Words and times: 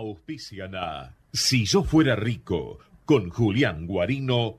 Auspician 0.00 0.72
Si 1.32 1.64
yo 1.66 1.84
fuera 1.84 2.16
rico 2.16 2.78
con 3.04 3.28
Julián 3.28 3.86
Guarino 3.86 4.58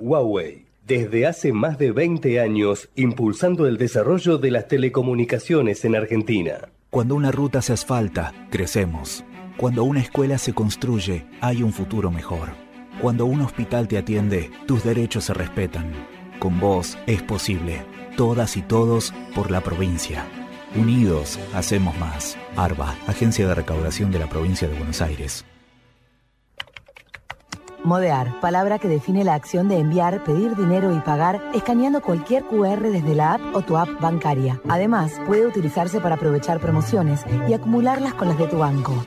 Huawei. 0.00 0.66
Desde 0.86 1.26
hace 1.26 1.52
más 1.52 1.78
de 1.78 1.90
20 1.90 2.40
años, 2.40 2.88
impulsando 2.94 3.66
el 3.66 3.76
desarrollo 3.76 4.38
de 4.38 4.50
las 4.52 4.68
telecomunicaciones 4.68 5.84
en 5.84 5.96
Argentina. 5.96 6.68
Cuando 6.90 7.14
una 7.14 7.32
ruta 7.32 7.60
se 7.60 7.72
asfalta, 7.72 8.32
crecemos. 8.50 9.24
Cuando 9.56 9.84
una 9.84 10.00
escuela 10.00 10.38
se 10.38 10.52
construye, 10.52 11.26
hay 11.40 11.62
un 11.62 11.72
futuro 11.72 12.10
mejor. 12.10 12.50
Cuando 13.00 13.26
un 13.26 13.40
hospital 13.40 13.88
te 13.88 13.98
atiende, 13.98 14.50
tus 14.66 14.84
derechos 14.84 15.24
se 15.24 15.34
respetan. 15.34 15.92
Con 16.38 16.60
vos 16.60 16.96
es 17.06 17.22
posible. 17.22 17.84
Todas 18.16 18.56
y 18.56 18.62
todos 18.62 19.12
por 19.34 19.50
la 19.50 19.60
provincia. 19.60 20.24
Unidos, 20.74 21.38
hacemos 21.54 21.98
más. 21.98 22.38
ARBA, 22.56 22.96
Agencia 23.06 23.48
de 23.48 23.54
Recaudación 23.54 24.10
de 24.12 24.18
la 24.18 24.28
Provincia 24.28 24.68
de 24.68 24.76
Buenos 24.76 25.02
Aires. 25.02 25.44
Modear, 27.86 28.40
palabra 28.40 28.80
que 28.80 28.88
define 28.88 29.22
la 29.22 29.34
acción 29.34 29.68
de 29.68 29.78
enviar, 29.78 30.24
pedir 30.24 30.56
dinero 30.56 30.92
y 30.92 30.98
pagar 30.98 31.40
escaneando 31.54 32.02
cualquier 32.02 32.42
QR 32.42 32.82
desde 32.82 33.14
la 33.14 33.34
app 33.34 33.54
o 33.54 33.62
tu 33.62 33.76
app 33.76 33.88
bancaria. 34.00 34.60
Además, 34.68 35.12
puede 35.24 35.46
utilizarse 35.46 36.00
para 36.00 36.16
aprovechar 36.16 36.60
promociones 36.60 37.20
y 37.48 37.52
acumularlas 37.52 38.14
con 38.14 38.26
las 38.26 38.38
de 38.38 38.48
tu 38.48 38.58
banco. 38.58 39.06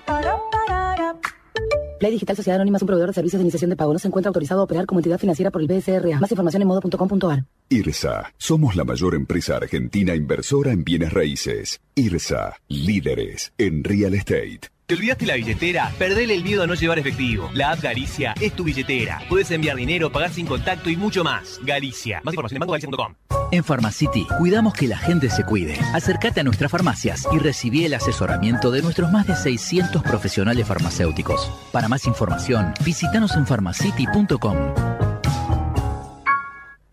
Play 2.00 2.14
Digital 2.14 2.38
Sociedad 2.38 2.56
Anónima 2.56 2.78
es 2.78 2.82
un 2.84 2.88
proveedor 2.88 3.10
de 3.10 3.16
servicios 3.16 3.40
de 3.40 3.44
iniciación 3.44 3.70
de 3.70 3.76
pago. 3.76 3.92
No 3.92 4.00
se 4.00 4.08
encuentra 4.08 4.30
autorizado 4.30 4.62
a 4.62 4.64
operar 4.64 4.86
como 4.86 5.02
entidad 5.02 5.20
financiera 5.20 5.52
por 5.52 5.62
el 5.62 5.68
BSRA. 5.68 6.18
Más 6.22 6.32
información 6.32 6.62
en 6.62 6.68
modo.com.ar. 6.70 7.44
IRSA. 7.68 8.32
Somos 8.38 8.78
la 8.78 8.86
mayor 8.86 9.14
empresa 9.14 9.58
argentina 9.58 10.16
inversora 10.16 10.72
en 10.72 10.86
bienes 10.86 11.12
raíces. 11.12 11.82
IRSA. 11.96 12.56
Líderes 12.70 13.52
en 13.58 13.84
real 13.84 14.14
estate. 14.14 14.70
¿Te 14.90 14.96
olvidaste 14.96 15.28
la 15.28 15.36
billetera? 15.36 15.94
Perdele 16.00 16.34
el 16.34 16.44
miedo 16.44 16.64
a 16.64 16.66
no 16.66 16.74
llevar 16.74 16.98
efectivo. 16.98 17.52
La 17.54 17.74
app 17.74 17.80
Galicia 17.80 18.34
es 18.42 18.54
tu 18.54 18.64
billetera. 18.64 19.22
Puedes 19.30 19.52
enviar 19.52 19.76
dinero, 19.76 20.12
pagar 20.12 20.32
sin 20.32 20.48
contacto 20.48 20.90
y 20.90 20.98
mucho 20.98 21.24
más. 21.24 21.60
Galicia. 21.62 22.22
Más 22.24 22.34
información 22.34 22.56
en 22.56 22.60
bancogalicia.com. 22.62 23.14
En 23.52 23.64
Pharmacity 23.64 24.26
cuidamos 24.40 24.74
que 24.74 24.88
la 24.88 24.98
gente 24.98 25.30
se 25.30 25.44
cuide. 25.44 25.78
Acércate 25.94 26.40
a 26.40 26.44
nuestras 26.44 26.72
farmacias 26.72 27.28
y 27.32 27.38
recibí 27.38 27.86
el 27.86 27.94
asesoramiento 27.94 28.72
de 28.72 28.82
nuestros 28.82 29.12
más 29.12 29.28
de 29.28 29.36
600 29.36 30.02
profesionales 30.02 30.66
farmacéuticos. 30.66 31.52
Para 31.72 31.88
más 31.88 32.08
información, 32.08 32.74
visítanos 32.84 33.36
en 33.36 33.46
pharmacity.com. 33.46 34.58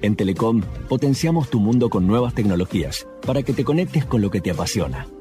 En 0.02 0.16
Telecom 0.16 0.60
potenciamos 0.90 1.48
tu 1.48 1.60
mundo 1.60 1.88
con 1.88 2.06
nuevas 2.06 2.34
tecnologías 2.34 3.08
para 3.26 3.42
que 3.42 3.54
te 3.54 3.64
conectes 3.64 4.04
con 4.04 4.20
lo 4.20 4.30
que 4.30 4.42
te 4.42 4.50
apasiona. 4.50 5.06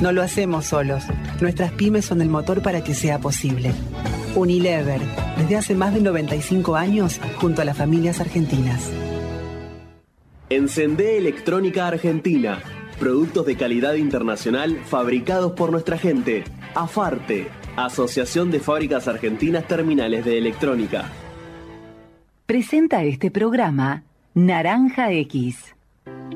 No 0.00 0.12
lo 0.12 0.22
hacemos 0.22 0.66
solos. 0.66 1.04
Nuestras 1.40 1.72
pymes 1.72 2.04
son 2.04 2.20
el 2.20 2.28
motor 2.28 2.62
para 2.62 2.84
que 2.84 2.94
sea 2.94 3.18
posible. 3.18 3.72
Unilever, 4.34 5.00
desde 5.38 5.56
hace 5.56 5.74
más 5.74 5.94
de 5.94 6.00
95 6.00 6.76
años, 6.76 7.20
junto 7.36 7.62
a 7.62 7.64
las 7.64 7.76
familias 7.76 8.20
argentinas. 8.20 8.90
Encendé 10.50 11.16
Electrónica 11.16 11.88
Argentina. 11.88 12.60
Productos 13.00 13.46
de 13.46 13.56
calidad 13.56 13.94
internacional 13.94 14.78
fabricados 14.84 15.52
por 15.52 15.72
nuestra 15.72 15.98
gente. 15.98 16.44
AFARTE, 16.74 17.48
Asociación 17.76 18.50
de 18.50 18.60
Fábricas 18.60 19.08
Argentinas 19.08 19.66
Terminales 19.66 20.24
de 20.24 20.38
Electrónica. 20.38 21.10
Presenta 22.44 23.02
este 23.02 23.30
programa 23.30 24.04
Naranja 24.34 25.10
X. 25.10 25.74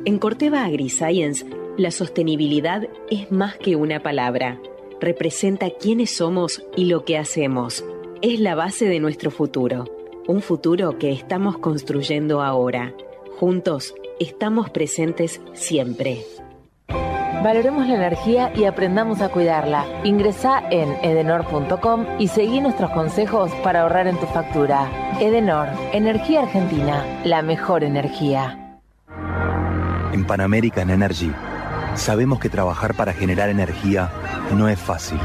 En 0.05 0.19
Corteva 0.19 0.65
AgriScience, 0.65 1.47
la 1.81 1.91
sostenibilidad 1.91 2.83
es 3.11 3.33
más 3.33 3.57
que 3.57 3.75
una 3.75 4.01
palabra. 4.01 4.59
Representa 5.01 5.71
quiénes 5.71 6.15
somos 6.15 6.63
y 6.77 6.85
lo 6.85 7.07
que 7.07 7.17
hacemos. 7.17 7.83
Es 8.21 8.39
la 8.39 8.55
base 8.55 8.85
de 8.85 9.01
nuestro 9.01 9.31
futuro. 9.31 9.87
Un 10.29 10.43
futuro 10.43 10.99
que 10.99 11.11
estamos 11.11 11.57
construyendo 11.57 12.43
ahora. 12.43 12.93
Juntos 13.39 13.95
estamos 14.19 14.69
presentes 14.69 15.41
siempre. 15.55 16.23
Valoremos 17.43 17.89
la 17.89 17.95
energía 17.95 18.53
y 18.55 18.65
aprendamos 18.65 19.23
a 19.23 19.31
cuidarla. 19.31 19.87
Ingresa 20.05 20.63
en 20.71 20.91
edenor.com 21.03 22.05
y 22.19 22.29
seguí 22.29 22.61
nuestros 22.61 22.91
consejos 22.91 23.51
para 23.65 23.83
ahorrar 23.83 24.07
en 24.07 24.21
tu 24.21 24.27
factura. 24.27 25.17
Edenor, 25.19 25.69
Energía 25.95 26.43
Argentina, 26.43 27.23
la 27.25 27.41
mejor 27.41 27.85
energía. 27.85 28.79
En 30.13 30.27
Pan 30.27 30.43
American 30.43 30.91
Energy 30.91 31.33
sabemos 31.95 32.41
que 32.41 32.49
trabajar 32.49 32.95
para 32.95 33.13
generar 33.13 33.49
energía 33.49 34.11
no 34.57 34.69
es 34.69 34.79
fácil. 34.79 35.19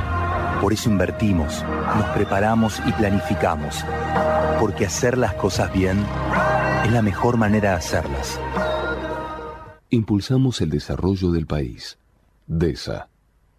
Por 0.62 0.74
eso 0.74 0.90
invertimos, 0.90 1.64
nos 1.98 2.08
preparamos 2.10 2.82
y 2.86 2.92
planificamos. 2.94 3.84
Porque 4.60 4.86
hacer 4.86 5.18
las 5.18 5.34
cosas 5.34 5.72
bien 5.74 6.06
es 6.86 6.92
la 6.92 7.02
mejor 7.02 7.38
manera 7.38 7.72
de 7.72 7.76
hacerlas. 7.78 8.40
Impulsamos 9.90 10.62
el 10.62 10.70
desarrollo 10.70 11.32
del 11.32 11.46
país. 11.46 11.98
DESA. 12.48 13.10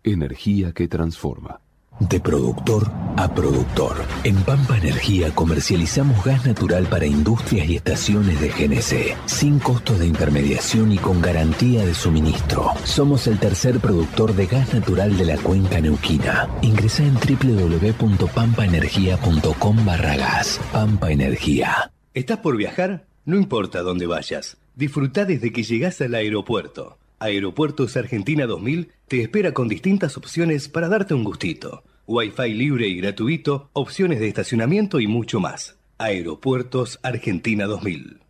Energía 0.02 0.72
que 0.72 0.88
transforma. 0.88 1.60
De 1.98 2.20
productor 2.20 2.92
a 3.16 3.34
productor. 3.34 3.96
En 4.24 4.36
Pampa 4.42 4.76
Energía 4.76 5.34
comercializamos 5.34 6.22
gas 6.24 6.44
natural 6.44 6.84
para 6.86 7.06
industrias 7.06 7.66
y 7.68 7.76
estaciones 7.76 8.38
de 8.40 8.48
GNC, 8.50 9.16
sin 9.26 9.58
costos 9.58 9.98
de 9.98 10.06
intermediación 10.06 10.92
y 10.92 10.98
con 10.98 11.22
garantía 11.22 11.82
de 11.84 11.94
suministro. 11.94 12.72
Somos 12.84 13.26
el 13.26 13.38
tercer 13.38 13.80
productor 13.80 14.34
de 14.34 14.44
gas 14.46 14.74
natural 14.74 15.16
de 15.16 15.24
la 15.24 15.38
cuenca 15.38 15.80
neuquina. 15.80 16.50
Ingresa 16.60 17.02
en 17.02 17.14
www.pampaenergia.com 17.14 19.86
barra 19.86 20.16
gas. 20.16 20.60
Pampa 20.72 21.10
Energía. 21.10 21.90
¿Estás 22.12 22.36
por 22.38 22.56
viajar? 22.56 23.06
No 23.24 23.36
importa 23.36 23.82
dónde 23.82 24.06
vayas. 24.06 24.58
Disfruta 24.74 25.24
desde 25.24 25.52
que 25.52 25.62
llegas 25.62 26.02
al 26.02 26.14
aeropuerto. 26.14 26.98
Aeropuertos 27.18 27.96
Argentina 27.96 28.46
2000 28.46 28.92
te 29.08 29.22
espera 29.22 29.54
con 29.54 29.68
distintas 29.68 30.18
opciones 30.18 30.68
para 30.68 30.88
darte 30.88 31.14
un 31.14 31.24
gustito. 31.24 31.82
Wi-Fi 32.06 32.52
libre 32.52 32.88
y 32.88 32.96
gratuito, 32.96 33.70
opciones 33.72 34.20
de 34.20 34.28
estacionamiento 34.28 35.00
y 35.00 35.06
mucho 35.06 35.40
más. 35.40 35.78
Aeropuertos 35.96 37.00
Argentina 37.02 37.64
2000. 37.64 38.20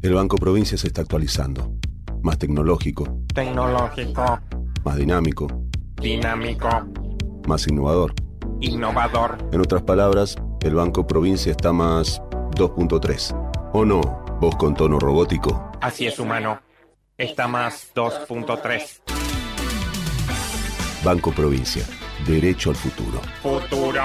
El 0.00 0.14
Banco 0.14 0.36
Provincia 0.36 0.78
se 0.78 0.86
está 0.86 1.02
actualizando. 1.02 1.72
Más 2.22 2.38
tecnológico. 2.38 3.22
Tecnológico. 3.34 4.38
Más 4.84 4.96
dinámico. 4.96 5.48
Dinámico. 6.00 6.68
Más 7.48 7.66
innovador. 7.66 8.14
Innovador. 8.60 9.38
En 9.50 9.60
otras 9.60 9.82
palabras, 9.82 10.36
el 10.60 10.76
Banco 10.76 11.04
Provincia 11.04 11.50
está 11.50 11.72
más 11.72 12.22
2.3. 12.54 13.70
¿O 13.72 13.84
no? 13.84 14.00
Vos 14.40 14.54
con 14.54 14.74
tono 14.74 15.00
robótico. 15.00 15.72
Así 15.80 16.06
es, 16.06 16.18
humano. 16.20 16.60
Está 17.18 17.48
más 17.48 17.92
2.3. 17.94 19.00
Banco 21.02 21.32
Provincia. 21.32 21.82
Derecho 22.26 22.68
al 22.68 22.76
futuro. 22.76 23.22
Futuro. 23.42 24.02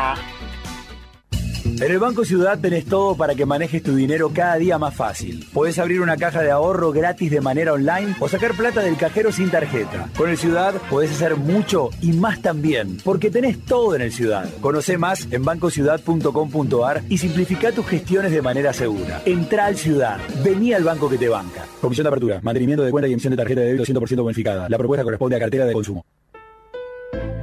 En 1.82 1.92
el 1.92 1.98
Banco 1.98 2.24
Ciudad 2.24 2.60
tenés 2.60 2.86
todo 2.86 3.16
para 3.16 3.34
que 3.34 3.48
manejes 3.48 3.82
tu 3.82 3.96
dinero 3.96 4.30
cada 4.32 4.58
día 4.58 4.78
más 4.78 4.94
fácil. 4.94 5.48
Podés 5.52 5.80
abrir 5.80 6.00
una 6.02 6.16
caja 6.16 6.44
de 6.44 6.52
ahorro 6.52 6.92
gratis 6.92 7.32
de 7.32 7.42
manera 7.42 7.74
online 7.74 8.16
o 8.20 8.28
sacar 8.28 8.54
plata 8.54 8.82
del 8.82 8.98
cajero 8.98 9.32
sin 9.32 9.50
tarjeta. 9.50 10.08
Con 10.16 10.30
el 10.30 10.38
Ciudad 10.38 10.76
podés 10.92 11.10
hacer 11.10 11.38
mucho 11.38 11.90
y 12.00 12.12
más 12.12 12.40
también, 12.40 12.98
porque 13.04 13.32
tenés 13.32 13.66
todo 13.66 13.96
en 13.96 14.04
el 14.04 14.12
Ciudad. 14.12 14.48
Conoce 14.62 15.00
más 15.00 15.28
en 15.32 15.44
bancociudad.com.ar 15.44 17.02
y 17.10 17.18
simplifica 17.18 17.72
tus 17.72 17.88
gestiones 17.88 18.32
de 18.32 18.44
manera 18.44 18.74
segura. 18.74 19.24
Entra 19.26 19.66
al 19.66 19.76
Ciudad. 19.76 20.20
Vení 20.44 20.74
al 20.74 20.84
banco 20.84 21.10
que 21.10 21.18
te 21.18 21.30
banca. 21.30 21.66
Comisión 21.82 22.04
de 22.04 22.10
apertura, 22.10 22.40
mantenimiento 22.44 22.84
de 22.84 22.92
cuenta 22.92 23.08
y 23.08 23.14
emisión 23.14 23.32
de 23.32 23.38
tarjeta 23.38 23.62
de 23.62 23.74
débito 23.74 23.92
100% 23.92 24.22
bonificada. 24.22 24.70
La 24.70 24.78
propuesta 24.78 25.04
corresponde 25.04 25.36
a 25.36 25.40
cartera 25.40 25.66
de 25.66 25.74
consumo. 25.74 26.06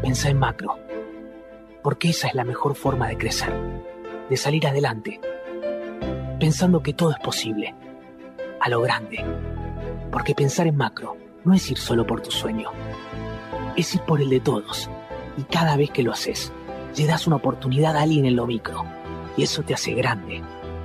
Pensá 0.01 0.29
en 0.31 0.39
macro, 0.39 0.79
porque 1.83 2.11
esa 2.11 2.29
es 2.29 2.35
la 2.37 2.45
mejor 2.45 2.77
forma 2.77 3.09
de 3.09 3.19
crecer, 3.19 3.53
de 4.29 4.37
salir 4.37 4.67
adelante, 4.67 5.21
pensando 6.39 6.83
que 6.83 6.93
todo 6.93 7.11
es 7.13 7.19
posible, 7.19 7.75
a 8.61 8.69
lo 8.69 8.81
grande, 8.81 9.25
porque 10.11 10.35
pensar 10.35 10.67
en 10.67 10.77
macro 10.77 11.17
no 11.45 11.55
es 11.55 11.71
ir 11.71 11.79
solo 11.79 12.07
por 12.07 12.21
tu 12.21 12.31
sueño, 12.31 12.71
es 13.77 13.95
ir 13.95 14.03
por 14.03 14.21
el 14.21 14.31
de 14.31 14.41
todos, 14.41 14.91
y 15.37 15.43
cada 15.43 15.77
vez 15.77 15.91
que 15.91 16.03
lo 16.03 16.13
haces, 16.13 16.53
le 16.97 17.07
das 17.07 17.27
una 17.27 17.37
oportunidad 17.37 17.97
a 17.97 18.03
alguien 18.03 18.27
en 18.27 18.37
lo 18.37 18.47
micro, 18.47 18.85
y 19.37 19.45
eso 19.45 19.63
te 19.63 19.75
hace 19.75 19.93
grande, 19.95 20.43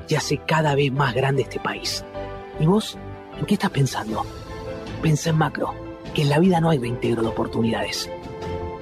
y 0.07 0.15
hace 0.15 0.37
cada 0.37 0.75
vez 0.75 0.91
más 0.91 1.13
grande 1.13 1.41
este 1.41 1.59
país. 1.59 2.05
¿Y 2.59 2.65
vos? 2.65 2.97
¿En 3.39 3.45
qué 3.45 3.55
estás 3.55 3.71
pensando? 3.71 4.25
Pensa 5.01 5.31
en 5.31 5.37
macro, 5.37 5.73
que 6.13 6.21
en 6.21 6.29
la 6.29 6.39
vida 6.39 6.61
no 6.61 6.69
hay 6.69 6.77
reintegro 6.77 7.23
de 7.23 7.29
oportunidades. 7.29 8.09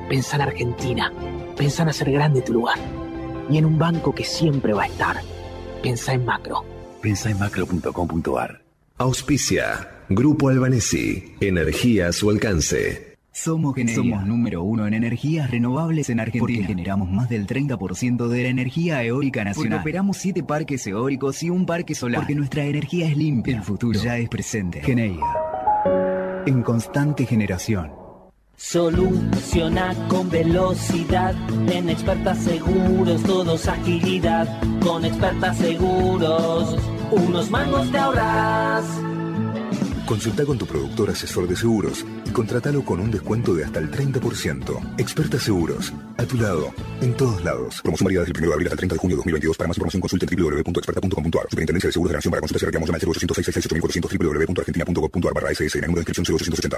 Pensa 0.10 0.36
en 0.36 0.42
Argentina, 0.42 1.13
pensa 1.56 1.84
en 1.84 1.90
hacer 1.90 2.12
grande 2.12 2.42
tu 2.42 2.54
lugar, 2.54 2.78
y 3.51 3.57
en 3.57 3.65
un 3.65 3.77
banco 3.77 4.15
que 4.15 4.24
siempre 4.24 4.74
va 4.74 4.83
a 4.83 4.88
estar. 4.88 5.18
Pensa 5.83 6.13
en 6.13 6.25
macro. 6.25 6.63
Pensa 7.01 7.30
en 7.30 7.39
macro.com.ar. 7.39 8.62
Auspicia. 8.98 9.89
Grupo 10.09 10.50
Albanesi. 10.50 11.36
Energía 11.39 12.07
a 12.07 12.12
su 12.13 12.30
alcance. 12.30 13.18
Somos, 13.33 13.75
Somos 13.95 14.25
número 14.25 14.62
uno 14.62 14.86
en 14.86 14.94
energías 14.94 15.50
renovables 15.50 16.09
en 16.09 16.19
Argentina. 16.19 16.59
Porque 16.59 16.63
generamos 16.63 17.09
más 17.09 17.30
del 17.30 17.48
30% 17.48 18.27
de 18.27 18.44
la 18.44 18.50
energía 18.50 19.03
eólica 19.03 19.44
nacional. 19.45 19.80
Porque 19.80 19.89
operamos 19.89 20.18
siete 20.18 20.44
parques 20.44 20.86
eólicos 20.86 21.42
y 21.42 21.50
un 21.50 21.65
parque 21.65 21.95
solar. 21.95 22.21
Porque 22.21 22.36
nuestra 22.36 22.65
energía 22.65 23.07
es 23.07 23.15
limpia. 23.15 23.56
El 23.56 23.63
futuro 23.63 24.00
ya 24.00 24.18
es 24.18 24.27
presente. 24.27 24.81
Geneia. 24.81 25.25
En 26.45 26.62
constante 26.62 27.25
generación. 27.25 28.00
Soluciona 28.57 29.94
con 30.07 30.30
velocidad. 30.30 31.36
En 31.69 31.89
expertas 31.89 32.44
seguros, 32.44 33.24
todos 33.24 33.68
agilidad. 33.68 34.48
Con 34.81 35.03
expertas 35.03 35.57
seguros, 35.57 36.75
unos 37.12 37.50
mangos 37.50 37.92
te 37.92 37.98
ahorras. 37.98 38.86
Consulta 40.12 40.45
con 40.45 40.57
tu 40.57 40.65
productor 40.65 41.09
asesor 41.09 41.48
de 41.48 41.56
seguros 41.56 42.06
y 42.25 42.31
contrátalo 42.31 42.83
con 42.83 43.00
un 43.00 43.09
descuento 43.09 43.53
de 43.53 43.63
hasta 43.63 43.80
el 43.80 43.89
30%. 43.89 44.95
Experta 44.98 45.39
Seguros, 45.39 45.94
a 46.18 46.25
tu 46.25 46.36
lado, 46.36 46.74
en 47.00 47.15
todos 47.15 47.42
lados. 47.45 47.81
Promoción 47.81 48.06
válida 48.07 48.19
desde 48.19 48.33
el 48.33 48.39
1 48.39 48.48
de 48.48 48.53
abril 48.53 48.68
hasta 48.68 48.74
el 48.74 48.80
30 48.80 48.95
de 48.95 49.00
junio 49.00 49.15
de 49.15 49.19
2022. 49.19 49.57
Para 49.57 49.68
más 49.69 49.77
información 49.77 50.01
consulte 50.01 50.25
en 50.30 50.44
www.experta.com.ar. 50.44 51.48
Superintendencia 51.50 51.88
de 51.88 51.94
Seguros 51.94 52.09
de 52.09 52.13
la 52.13 52.18
Nación 52.18 52.31
para 52.31 52.42
consultas 52.42 52.63
y 52.63 52.65
reclamos 52.65 52.89
llama 52.89 53.00
al 53.00 53.07
0800 53.07 54.19
www.argentina.gov.ar 54.19 55.33
barra 55.33 55.51
SS 55.51 55.77
en 55.77 55.83
el 55.86 55.88
número 55.92 56.03
de 56.03 56.12
inscripción 56.12 56.38
0880. 56.38 56.77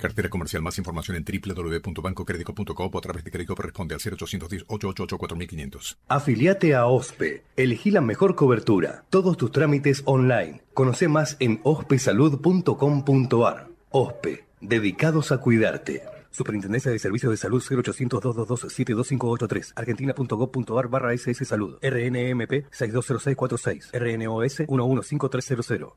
Cartera 0.00 0.28
comercial. 0.28 0.62
Más 0.62 0.78
información 0.78 1.16
en 1.16 1.24
www.bancocredico.com 1.24 2.90
o 2.92 2.98
a 2.98 3.00
través 3.00 3.24
de 3.24 3.30
crédito 3.30 3.54
corresponde 3.54 3.94
al 3.94 4.00
0810-888-4500. 4.00 5.96
Afiliate 6.08 6.74
a 6.74 6.86
OSPE. 6.86 7.44
Elegí 7.56 7.90
la 7.90 8.00
mejor 8.00 8.34
cobertura. 8.34 9.04
Todos 9.10 9.36
tus 9.36 9.52
trámites 9.52 10.02
online. 10.06 10.62
Conoce 10.74 11.08
más 11.08 11.36
en 11.40 11.60
ospesalud.com.ar. 11.62 13.68
OSPE. 13.90 14.44
Dedicados 14.60 15.32
a 15.32 15.38
cuidarte. 15.38 16.02
Superintendencia 16.30 16.92
de 16.92 16.98
Servicios 16.98 17.30
de 17.32 17.36
Salud 17.36 17.62
0800-222-72583. 17.62 19.72
Argentina.gov.ar 19.74 20.88
barra 20.88 21.12
SS 21.12 21.44
Salud. 21.44 21.76
RNMP 21.82 22.64
620646. 22.70 23.90
RNOS 23.92 24.62
115300. 24.68 25.92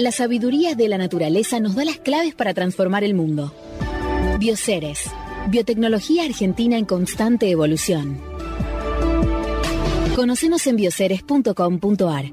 La 0.00 0.12
sabiduría 0.12 0.74
de 0.74 0.88
la 0.88 0.96
naturaleza 0.96 1.60
nos 1.60 1.74
da 1.74 1.84
las 1.84 1.98
claves 1.98 2.34
para 2.34 2.54
transformar 2.54 3.04
el 3.04 3.12
mundo. 3.12 3.52
Bioceres, 4.38 5.10
biotecnología 5.48 6.24
argentina 6.24 6.78
en 6.78 6.86
constante 6.86 7.50
evolución. 7.50 8.18
Conocenos 10.16 10.66
en 10.68 10.76
bioceres.com.ar. 10.76 12.32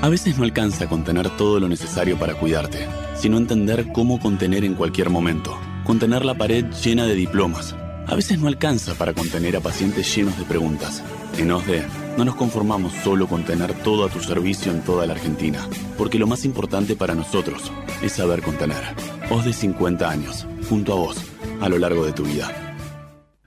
A 0.00 0.08
veces 0.08 0.38
no 0.38 0.44
alcanza 0.44 0.88
contener 0.88 1.36
todo 1.36 1.58
lo 1.58 1.68
necesario 1.68 2.16
para 2.16 2.34
cuidarte, 2.34 2.86
sino 3.16 3.36
entender 3.36 3.90
cómo 3.92 4.20
contener 4.20 4.64
en 4.64 4.76
cualquier 4.76 5.10
momento. 5.10 5.58
Contener 5.82 6.24
la 6.24 6.38
pared 6.38 6.66
llena 6.84 7.04
de 7.04 7.16
diplomas. 7.16 7.74
A 8.06 8.14
veces 8.14 8.38
no 8.38 8.46
alcanza 8.46 8.94
para 8.94 9.12
contener 9.12 9.56
a 9.56 9.60
pacientes 9.60 10.14
llenos 10.14 10.38
de 10.38 10.44
preguntas. 10.44 11.02
En 11.38 11.50
OSDE 11.50 11.84
no 12.16 12.24
nos 12.24 12.34
conformamos 12.34 12.92
solo 13.04 13.26
con 13.26 13.44
tener 13.44 13.72
todo 13.82 14.04
a 14.04 14.08
tu 14.08 14.20
servicio 14.20 14.72
en 14.72 14.82
toda 14.82 15.06
la 15.06 15.14
Argentina, 15.14 15.66
porque 15.96 16.18
lo 16.18 16.26
más 16.26 16.44
importante 16.44 16.96
para 16.96 17.14
nosotros 17.14 17.72
es 18.02 18.12
saber 18.12 18.42
contener. 18.42 18.82
OSDE 19.30 19.52
50 19.52 20.10
años, 20.10 20.46
junto 20.68 20.92
a 20.92 20.96
vos, 20.96 21.16
a 21.60 21.68
lo 21.68 21.78
largo 21.78 22.04
de 22.04 22.12
tu 22.12 22.24
vida. 22.24 22.70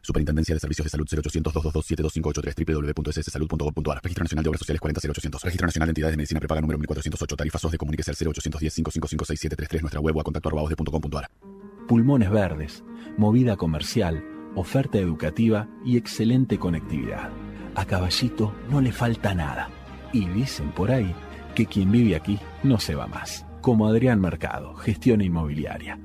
Superintendencia 0.03 0.53
de 0.53 0.59
Servicios 0.59 0.85
de 0.85 0.89
Salud 0.89 1.07
0800-222-72583 1.07 2.93
www.sssalud.gov.ar 2.93 4.01
Registro 4.03 4.23
Nacional 4.25 4.43
de 4.43 4.49
Obras 4.49 4.59
Sociales 4.59 4.81
40800 4.81 5.43
Registro 5.43 5.65
Nacional 5.65 5.87
de 5.87 5.91
Entidades 5.91 6.13
de 6.13 6.17
Medicina 6.17 6.39
Prepaga 6.41 6.59
número 6.59 6.77
1408 6.79 7.37
Tarifas 7.37 7.71
de 7.71 7.77
Comuníquese 7.77 8.11
al 8.11 8.17
0810 8.17 8.75
555 8.75 9.25
6733 9.25 9.81
Nuestra 9.81 10.01
web 10.01 10.17
o 10.17 10.19
a 10.19 10.23
contacto 10.25 10.49
arroba 10.49 10.63
osde.com.ar 10.63 11.29
Pulmones 11.87 12.29
verdes, 12.29 12.83
movida 13.17 13.55
comercial, 13.55 14.23
oferta 14.55 14.97
educativa 14.97 15.69
y 15.85 15.97
excelente 15.97 16.57
conectividad. 16.57 17.29
A 17.75 17.85
Caballito 17.85 18.53
no 18.69 18.81
le 18.81 18.91
falta 18.91 19.33
nada. 19.33 19.69
Y 20.11 20.27
dicen 20.27 20.71
por 20.71 20.91
ahí 20.91 21.13
que 21.55 21.65
quien 21.65 21.91
vive 21.91 22.15
aquí 22.15 22.39
no 22.63 22.79
se 22.79 22.95
va 22.95 23.07
más. 23.07 23.45
Como 23.61 23.87
Adrián 23.87 24.21
Mercado, 24.21 24.75
gestión 24.75 25.21
inmobiliaria. 25.21 25.99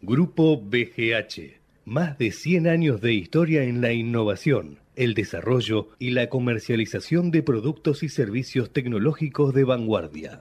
Grupo 0.00 0.58
BGH. 0.58 1.60
Más 1.84 2.16
de 2.16 2.32
100 2.32 2.66
años 2.66 3.02
de 3.02 3.12
historia 3.12 3.64
en 3.64 3.82
la 3.82 3.92
innovación 3.92 4.80
el 4.96 5.14
desarrollo 5.14 5.88
y 5.98 6.10
la 6.10 6.28
comercialización 6.28 7.30
de 7.30 7.42
productos 7.42 8.02
y 8.02 8.08
servicios 8.08 8.72
tecnológicos 8.72 9.54
de 9.54 9.64
vanguardia. 9.64 10.40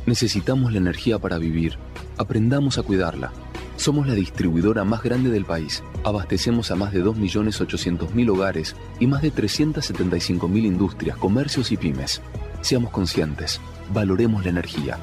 Necesitamos 0.05 0.71
la 0.71 0.77
energía 0.77 1.17
para 1.17 1.39
vivir. 1.39 1.79
Aprendamos 2.17 2.77
a 2.77 2.83
cuidarla. 2.83 3.33
Somos 3.77 4.07
la 4.07 4.13
distribuidora 4.13 4.83
más 4.83 5.03
grande 5.03 5.29
del 5.29 5.45
país. 5.45 5.83
Abastecemos 6.03 6.71
a 6.71 6.75
más 6.75 6.93
de 6.93 7.03
2.800.000 7.03 8.29
hogares 8.29 8.75
y 8.99 9.07
más 9.07 9.21
de 9.21 9.33
375.000 9.33 10.65
industrias, 10.65 11.17
comercios 11.17 11.71
y 11.71 11.77
pymes. 11.77 12.21
Seamos 12.61 12.91
conscientes. 12.91 13.59
Valoremos 13.93 14.43
la 14.43 14.51
energía. 14.51 14.97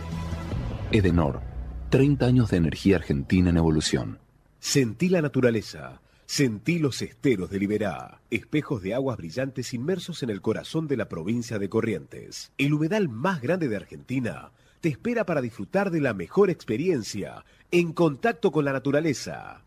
Edenor. 0.90 1.40
30 1.90 2.24
años 2.24 2.50
de 2.50 2.56
energía 2.56 2.96
argentina 2.96 3.50
en 3.50 3.58
evolución. 3.58 4.18
Sentí 4.58 5.10
la 5.10 5.20
naturaleza. 5.20 6.00
Sentí 6.24 6.78
los 6.78 7.02
esteros 7.02 7.50
de 7.50 7.58
Liberá, 7.58 8.22
espejos 8.30 8.82
de 8.82 8.94
aguas 8.94 9.18
brillantes 9.18 9.74
inmersos 9.74 10.22
en 10.22 10.30
el 10.30 10.40
corazón 10.40 10.88
de 10.88 10.96
la 10.96 11.08
provincia 11.08 11.58
de 11.58 11.68
Corrientes. 11.68 12.52
El 12.56 12.72
humedal 12.72 13.10
más 13.10 13.42
grande 13.42 13.68
de 13.68 13.76
Argentina 13.76 14.50
te 14.82 14.90
espera 14.90 15.24
para 15.24 15.40
disfrutar 15.40 15.90
de 15.92 16.00
la 16.00 16.12
mejor 16.12 16.50
experiencia 16.50 17.44
en 17.70 17.92
contacto 17.92 18.50
con 18.50 18.64
la 18.64 18.72
naturaleza. 18.72 19.62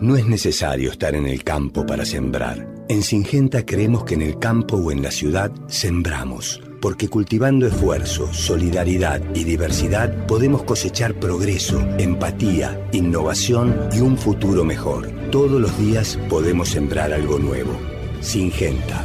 No 0.00 0.16
es 0.16 0.26
necesario 0.26 0.90
estar 0.90 1.14
en 1.14 1.26
el 1.26 1.44
campo 1.44 1.84
para 1.84 2.06
sembrar. 2.06 2.66
En 2.88 3.02
Singenta 3.02 3.66
creemos 3.66 4.04
que 4.04 4.14
en 4.14 4.22
el 4.22 4.38
campo 4.38 4.78
o 4.78 4.90
en 4.90 5.02
la 5.02 5.10
ciudad 5.10 5.52
sembramos, 5.66 6.62
porque 6.80 7.08
cultivando 7.08 7.66
esfuerzo, 7.66 8.32
solidaridad 8.32 9.20
y 9.34 9.44
diversidad 9.44 10.26
podemos 10.26 10.62
cosechar 10.62 11.14
progreso, 11.14 11.80
empatía, 11.98 12.80
innovación 12.92 13.88
y 13.92 14.00
un 14.00 14.16
futuro 14.16 14.64
mejor. 14.64 15.10
Todos 15.30 15.60
los 15.60 15.76
días 15.78 16.18
podemos 16.28 16.68
sembrar 16.68 17.12
algo 17.12 17.38
nuevo. 17.38 17.72
Singenta. 18.20 19.04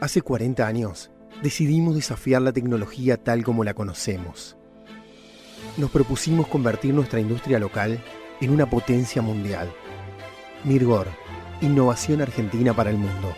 Hace 0.00 0.22
40 0.22 0.66
años 0.66 1.10
decidimos 1.42 1.94
desafiar 1.94 2.42
la 2.42 2.52
tecnología 2.52 3.16
tal 3.16 3.44
como 3.44 3.64
la 3.64 3.74
conocemos. 3.74 4.56
Nos 5.76 5.90
propusimos 5.90 6.46
convertir 6.48 6.94
nuestra 6.94 7.20
industria 7.20 7.58
local 7.58 8.02
en 8.40 8.50
una 8.50 8.68
potencia 8.68 9.22
mundial. 9.22 9.72
Mirgor, 10.64 11.06
innovación 11.60 12.20
argentina 12.20 12.74
para 12.74 12.90
el 12.90 12.96
mundo. 12.96 13.34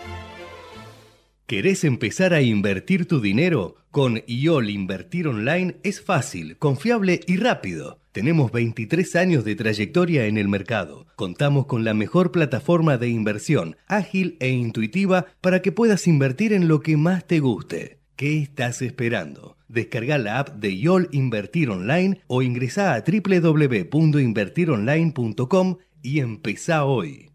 ¿Querés 1.50 1.82
empezar 1.82 2.32
a 2.32 2.42
invertir 2.42 3.06
tu 3.06 3.20
dinero? 3.20 3.74
Con 3.90 4.22
IOL 4.28 4.70
Invertir 4.70 5.26
Online 5.26 5.74
es 5.82 6.00
fácil, 6.00 6.56
confiable 6.58 7.22
y 7.26 7.38
rápido. 7.38 7.98
Tenemos 8.12 8.52
23 8.52 9.16
años 9.16 9.44
de 9.44 9.56
trayectoria 9.56 10.26
en 10.26 10.38
el 10.38 10.46
mercado. 10.46 11.08
Contamos 11.16 11.66
con 11.66 11.82
la 11.82 11.92
mejor 11.92 12.30
plataforma 12.30 12.98
de 12.98 13.08
inversión, 13.08 13.74
ágil 13.88 14.36
e 14.38 14.50
intuitiva 14.50 15.26
para 15.40 15.60
que 15.60 15.72
puedas 15.72 16.06
invertir 16.06 16.52
en 16.52 16.68
lo 16.68 16.82
que 16.82 16.96
más 16.96 17.26
te 17.26 17.40
guste. 17.40 17.98
¿Qué 18.14 18.38
estás 18.38 18.80
esperando? 18.80 19.56
Descarga 19.66 20.18
la 20.18 20.38
app 20.38 20.50
de 20.50 20.70
IOL 20.70 21.08
Invertir 21.10 21.70
Online 21.70 22.20
o 22.28 22.42
ingresa 22.42 22.94
a 22.94 23.02
www.invertironline.com 23.02 25.78
y 26.00 26.20
empezá 26.20 26.84
hoy. 26.84 27.29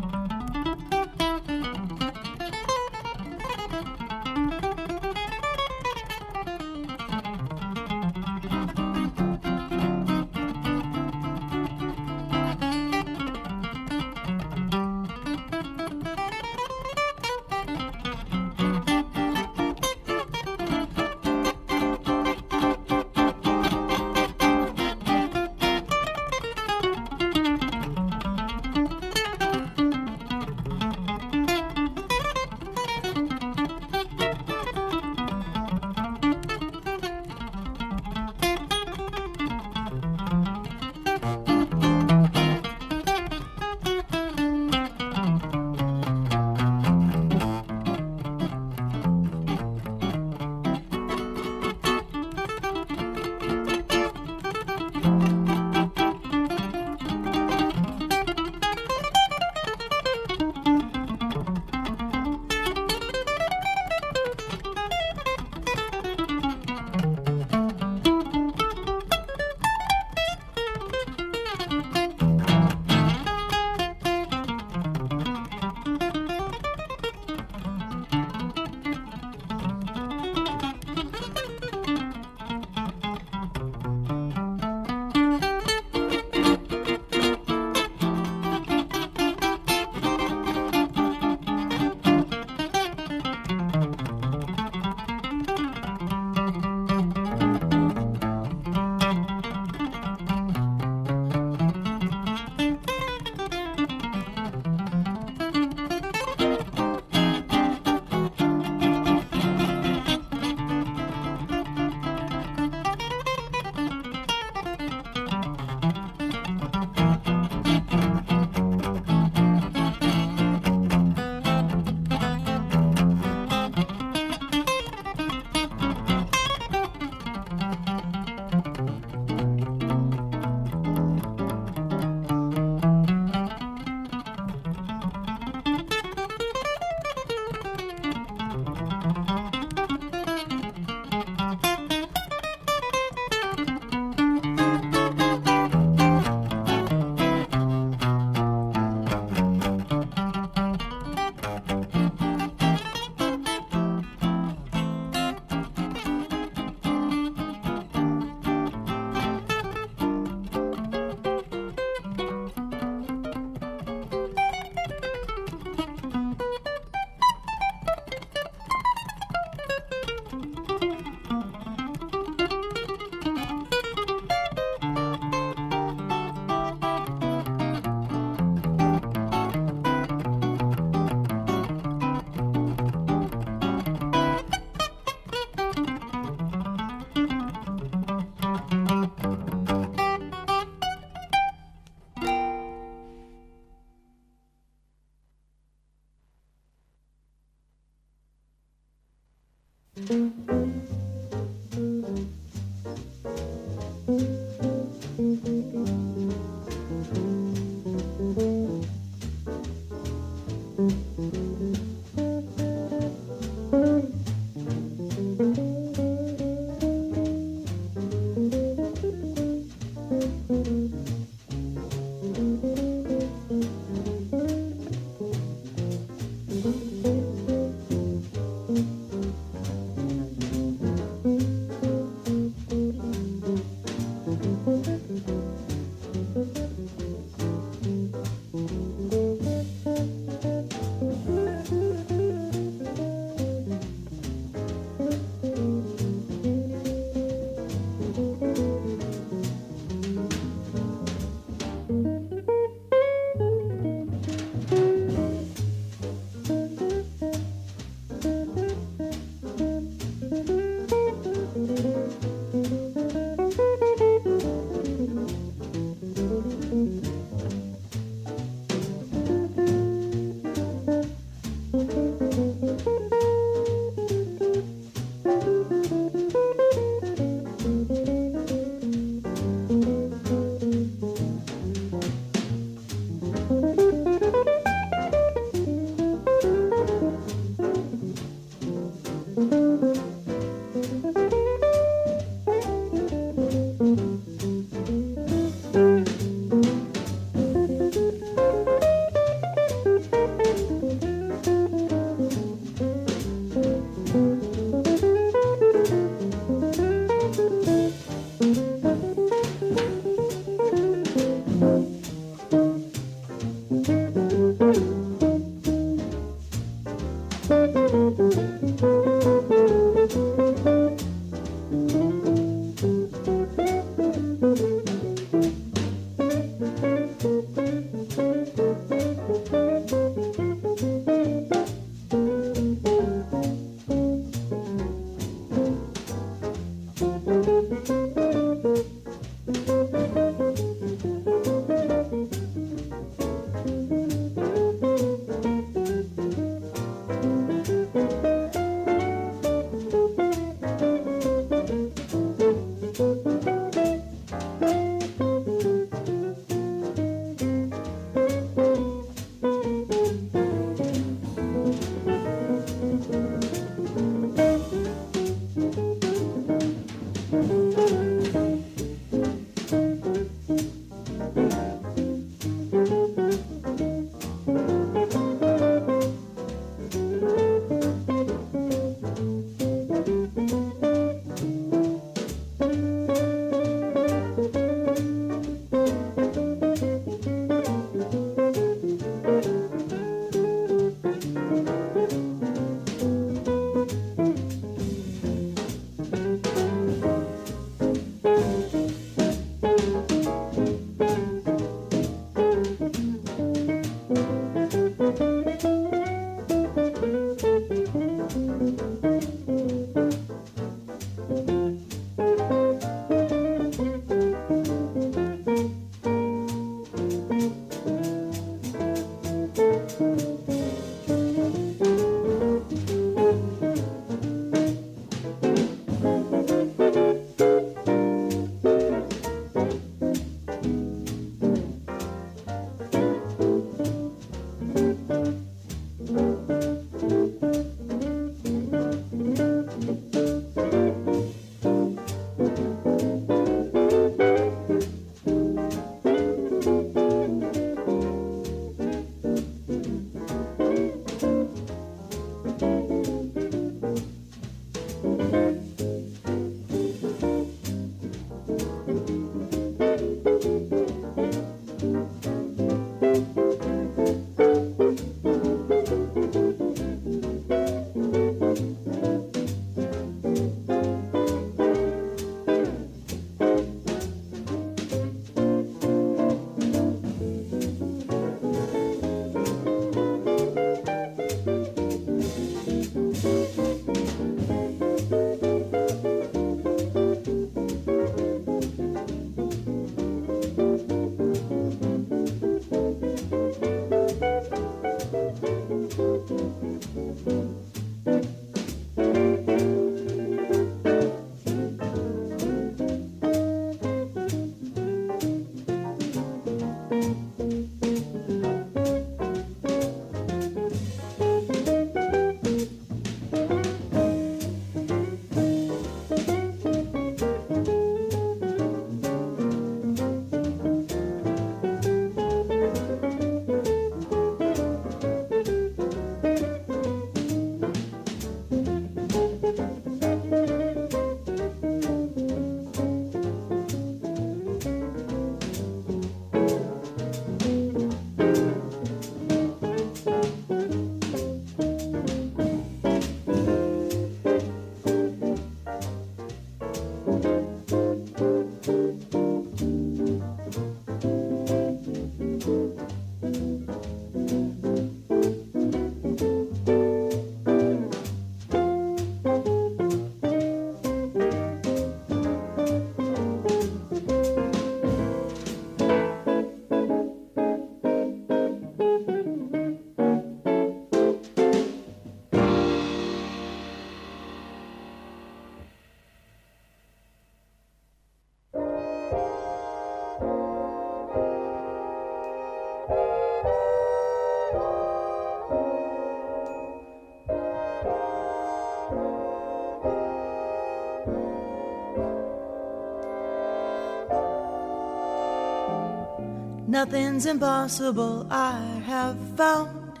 Nothing's 596.80 597.26
impossible, 597.26 598.26
I 598.30 598.56
have 598.86 599.18
found. 599.36 600.00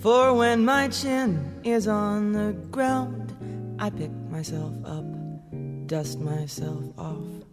For 0.00 0.32
when 0.32 0.64
my 0.64 0.88
chin 0.88 1.60
is 1.64 1.86
on 1.86 2.32
the 2.32 2.54
ground, 2.70 3.36
I 3.78 3.90
pick 3.90 4.10
myself 4.30 4.72
up, 4.86 5.04
dust 5.86 6.18
myself 6.18 6.82
off, 6.96 7.44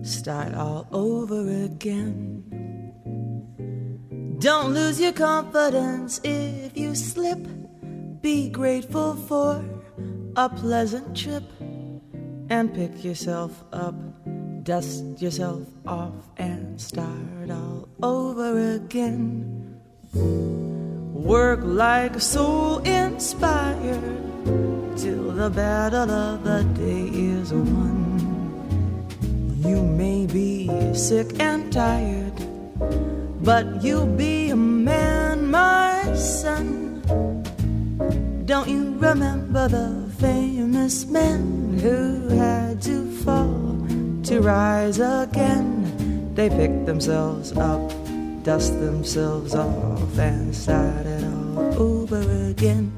start 0.00 0.54
all 0.54 0.88
over 0.92 1.64
again. 1.66 2.44
Don't 4.38 4.72
lose 4.72 4.98
your 4.98 5.12
confidence 5.12 6.22
if 6.24 6.74
you 6.74 6.94
slip. 6.94 7.46
Be 8.22 8.48
grateful 8.48 9.12
for 9.14 9.62
a 10.36 10.48
pleasant 10.48 11.14
trip 11.14 11.44
and 12.48 12.72
pick 12.72 13.04
yourself 13.04 13.62
up, 13.74 13.94
dust 14.68 15.02
yourself 15.16 15.66
off, 15.86 16.12
and 16.36 16.78
start 16.78 17.48
all 17.50 17.88
over 18.02 18.74
again. 18.74 19.80
Work 20.12 21.60
like 21.62 22.16
a 22.16 22.20
soul 22.20 22.80
inspired 22.80 24.20
till 24.94 25.32
the 25.32 25.48
battle 25.48 26.10
of 26.10 26.44
the 26.44 26.64
day 26.76 27.08
is 27.08 27.50
won. 27.50 29.08
You 29.64 29.80
may 29.82 30.26
be 30.26 30.68
sick 30.92 31.40
and 31.40 31.72
tired, 31.72 32.36
but 33.40 33.82
you'll 33.82 34.14
be 34.20 34.50
a 34.50 34.56
man, 34.56 35.50
my 35.50 36.14
son. 36.14 37.00
Don't 38.44 38.68
you 38.68 38.98
remember 38.98 39.66
the 39.66 40.12
famous 40.20 41.06
men 41.06 41.78
who 41.80 42.07
rise 44.40 44.98
again? 44.98 46.34
They 46.34 46.48
picked 46.48 46.86
themselves 46.86 47.56
up, 47.56 47.92
dust 48.42 48.78
themselves 48.80 49.54
off, 49.54 50.18
and 50.18 50.54
started 50.54 51.24
all 51.24 51.82
over 51.82 52.22
again. 52.50 52.97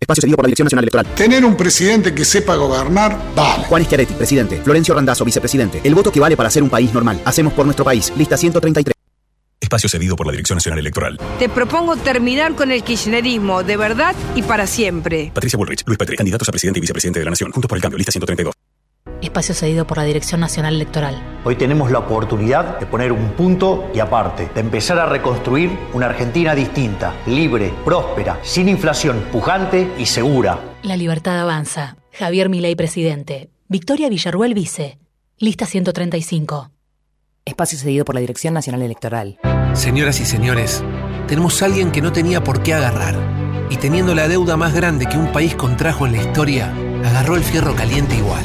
Espacio 0.00 0.22
cedido 0.22 0.36
por 0.36 0.44
la 0.44 0.48
Dirección 0.48 0.64
Nacional 0.64 0.84
Electoral. 0.84 1.06
Tener 1.14 1.44
un 1.44 1.56
presidente 1.56 2.14
que 2.14 2.24
sepa 2.24 2.56
gobernar, 2.56 3.18
vale. 3.36 3.64
Juan 3.64 3.84
Schiaretti, 3.84 4.14
presidente. 4.14 4.60
Florencio 4.62 4.94
Randazzo, 4.94 5.26
vicepresidente. 5.26 5.82
El 5.84 5.94
voto 5.94 6.10
que 6.10 6.18
vale 6.18 6.36
para 6.36 6.48
ser 6.48 6.62
un 6.62 6.70
país 6.70 6.92
normal. 6.94 7.20
Hacemos 7.26 7.52
por 7.52 7.66
nuestro 7.66 7.84
país. 7.84 8.10
Lista 8.16 8.38
133. 8.38 8.94
Espacio 9.60 9.90
cedido 9.90 10.16
por 10.16 10.26
la 10.26 10.32
Dirección 10.32 10.56
Nacional 10.56 10.78
Electoral. 10.78 11.20
Te 11.38 11.50
propongo 11.50 11.96
terminar 11.96 12.54
con 12.54 12.72
el 12.72 12.82
kirchnerismo 12.82 13.62
de 13.62 13.76
verdad 13.76 14.16
y 14.34 14.42
para 14.42 14.66
siempre. 14.66 15.30
Patricia 15.34 15.58
Bullrich, 15.58 15.82
Luis 15.86 15.98
Petri, 15.98 16.16
candidatos 16.16 16.48
a 16.48 16.52
presidente 16.52 16.78
y 16.78 16.80
vicepresidente 16.80 17.18
de 17.20 17.26
la 17.26 17.30
Nación. 17.30 17.52
Juntos 17.52 17.68
por 17.68 17.76
el 17.76 17.82
cambio. 17.82 17.98
Lista 17.98 18.10
132. 18.10 18.59
Espacio 19.22 19.54
cedido 19.54 19.86
por 19.86 19.98
la 19.98 20.04
Dirección 20.04 20.40
Nacional 20.40 20.74
Electoral. 20.74 21.40
Hoy 21.44 21.56
tenemos 21.56 21.90
la 21.90 21.98
oportunidad 21.98 22.78
de 22.78 22.86
poner 22.86 23.12
un 23.12 23.32
punto 23.32 23.90
y 23.94 24.00
aparte, 24.00 24.48
de 24.54 24.60
empezar 24.60 24.98
a 24.98 25.06
reconstruir 25.06 25.78
una 25.92 26.06
Argentina 26.06 26.54
distinta, 26.54 27.14
libre, 27.26 27.72
próspera, 27.84 28.38
sin 28.42 28.68
inflación, 28.68 29.26
pujante 29.30 29.92
y 29.98 30.06
segura. 30.06 30.58
La 30.82 30.96
libertad 30.96 31.38
avanza. 31.38 31.96
Javier 32.12 32.48
Milei, 32.48 32.74
presidente. 32.76 33.50
Victoria 33.68 34.08
Villarruel, 34.08 34.54
vice. 34.54 34.98
Lista 35.38 35.66
135. 35.66 36.70
Espacio 37.44 37.78
cedido 37.78 38.04
por 38.04 38.14
la 38.14 38.20
Dirección 38.20 38.54
Nacional 38.54 38.82
Electoral. 38.82 39.38
Señoras 39.74 40.20
y 40.20 40.24
señores, 40.24 40.82
tenemos 41.26 41.62
a 41.62 41.66
alguien 41.66 41.92
que 41.92 42.02
no 42.02 42.12
tenía 42.12 42.42
por 42.42 42.62
qué 42.62 42.74
agarrar. 42.74 43.16
Y 43.70 43.76
teniendo 43.76 44.14
la 44.14 44.28
deuda 44.28 44.56
más 44.56 44.74
grande 44.74 45.06
que 45.06 45.16
un 45.16 45.30
país 45.30 45.54
contrajo 45.54 46.06
en 46.06 46.12
la 46.12 46.22
historia, 46.22 46.72
agarró 47.04 47.36
el 47.36 47.44
fierro 47.44 47.74
caliente 47.74 48.16
igual. 48.16 48.44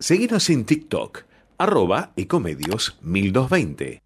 Seguinos 0.00 0.48
en 0.50 0.64
TikTok, 0.64 1.24
arroba 1.58 2.12
ecomedios 2.14 2.96
1220. 3.02 4.00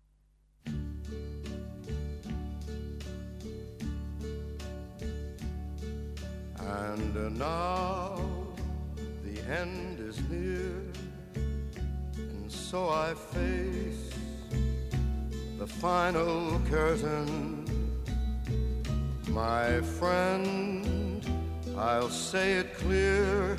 And 6.56 7.38
now 7.38 8.16
the 9.22 9.38
end 9.52 10.00
is 10.00 10.18
near, 10.30 10.72
and 12.16 12.50
so 12.50 12.88
I 12.88 13.12
face 13.12 14.14
the 15.58 15.66
final 15.66 16.58
curtain. 16.70 17.66
My 19.28 19.82
friend, 19.98 21.22
I'll 21.76 22.08
say 22.08 22.60
it 22.60 22.78
clear, 22.78 23.58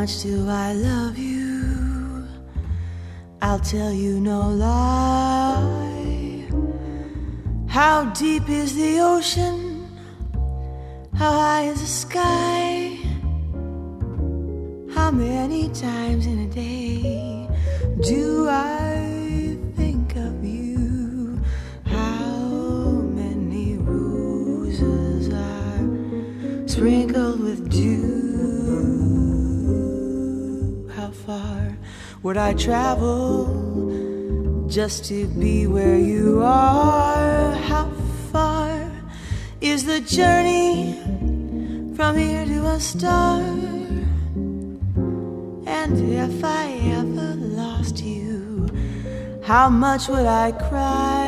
much 0.00 0.22
do 0.22 0.48
I 0.48 0.72
love 0.72 1.18
you? 1.18 2.26
I'll 3.42 3.58
tell 3.58 3.92
you 3.92 4.18
no 4.18 4.48
lie. 4.48 6.48
How 7.68 8.06
deep 8.14 8.48
is 8.48 8.74
the 8.74 9.00
ocean? 9.00 9.86
How 11.14 11.32
high 11.32 11.64
is 11.64 11.82
the 11.82 11.92
sky? 12.04 12.96
How 14.94 15.10
many 15.10 15.68
times 15.68 16.24
in 16.24 16.38
a 16.38 16.48
day 16.48 17.46
do 18.00 18.48
I 18.48 18.79
would 32.22 32.36
I 32.36 32.52
travel 32.54 33.46
just 34.68 35.06
to 35.06 35.26
be 35.26 35.66
where 35.66 35.96
you 35.98 36.42
are? 36.42 37.52
How 37.52 37.90
far 38.30 38.90
is 39.60 39.84
the 39.84 40.00
journey 40.00 41.00
from 41.96 42.16
here 42.16 42.44
to 42.44 42.66
a 42.66 42.80
star? 42.80 43.40
And 45.66 46.12
if 46.12 46.44
I 46.44 46.72
ever 46.98 47.34
lost 47.36 48.02
you, 48.02 48.68
how 49.42 49.70
much 49.70 50.08
would 50.08 50.26
I 50.26 50.52
cry? 50.52 51.19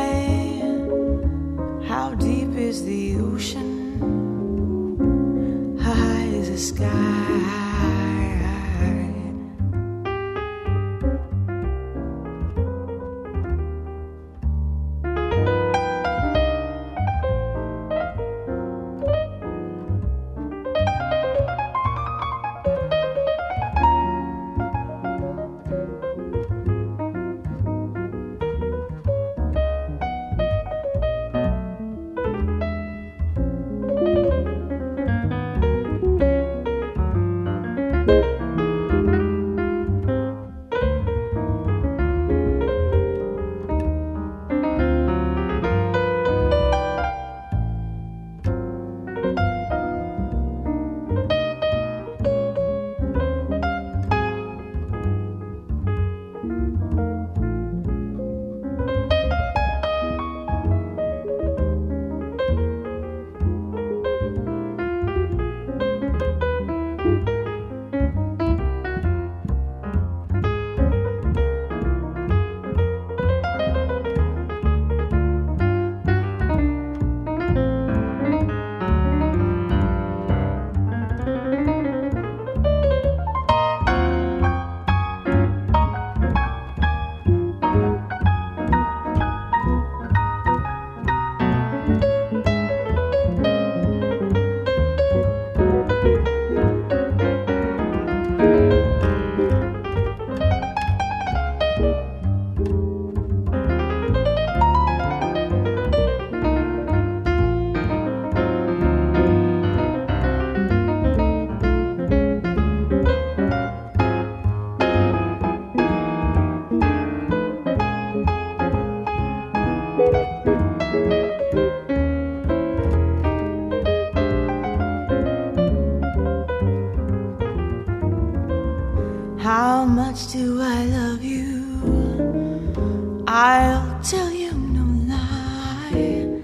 How 129.83 129.89
much 129.89 130.30
do 130.30 130.62
I 130.62 130.85
love 130.85 131.24
you? 131.24 133.24
I'll 133.26 134.01
tell 134.05 134.30
you 134.30 134.53
no 134.53 134.85
lie. 135.12 136.41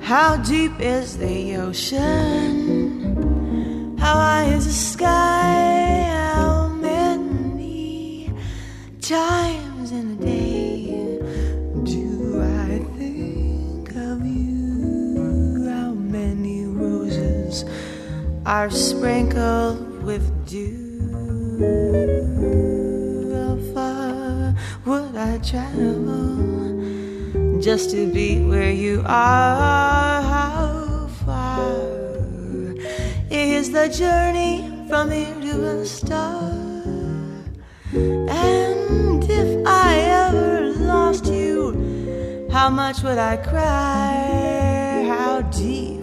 How 0.00 0.38
deep 0.38 0.80
is 0.80 1.18
the 1.18 1.56
ocean? 1.56 3.14
How 3.98 4.14
high 4.14 4.46
is 4.54 4.64
the 4.64 4.72
sky? 4.72 6.04
How 6.34 6.68
many 6.68 8.32
times 9.02 9.92
in 9.92 10.12
a 10.12 10.16
day 10.24 11.20
do 11.84 12.40
I 12.40 12.78
think 12.96 13.94
of 13.96 14.24
you? 14.24 15.68
How 15.68 15.92
many 15.92 16.64
roses 16.64 17.66
are 18.46 18.70
sprinkled 18.70 20.02
with 20.04 20.24
dew? 20.48 22.15
Travel 25.46 26.74
just 27.60 27.90
to 27.90 28.12
be 28.12 28.40
where 28.44 28.72
you 28.72 29.02
are? 29.06 30.20
How 30.22 31.08
far 31.24 32.74
is 33.30 33.70
the 33.70 33.88
journey 33.88 34.68
from 34.88 35.10
here 35.12 35.34
to 35.34 35.66
a 35.68 35.86
star? 35.86 36.50
And 37.92 39.22
if 39.22 39.66
I 39.66 39.98
ever 40.26 40.72
lost 40.72 41.26
you, 41.26 42.48
how 42.50 42.68
much 42.68 43.02
would 43.04 43.18
I 43.18 43.36
cry? 43.36 45.04
How 45.06 45.42
deep 45.42 46.02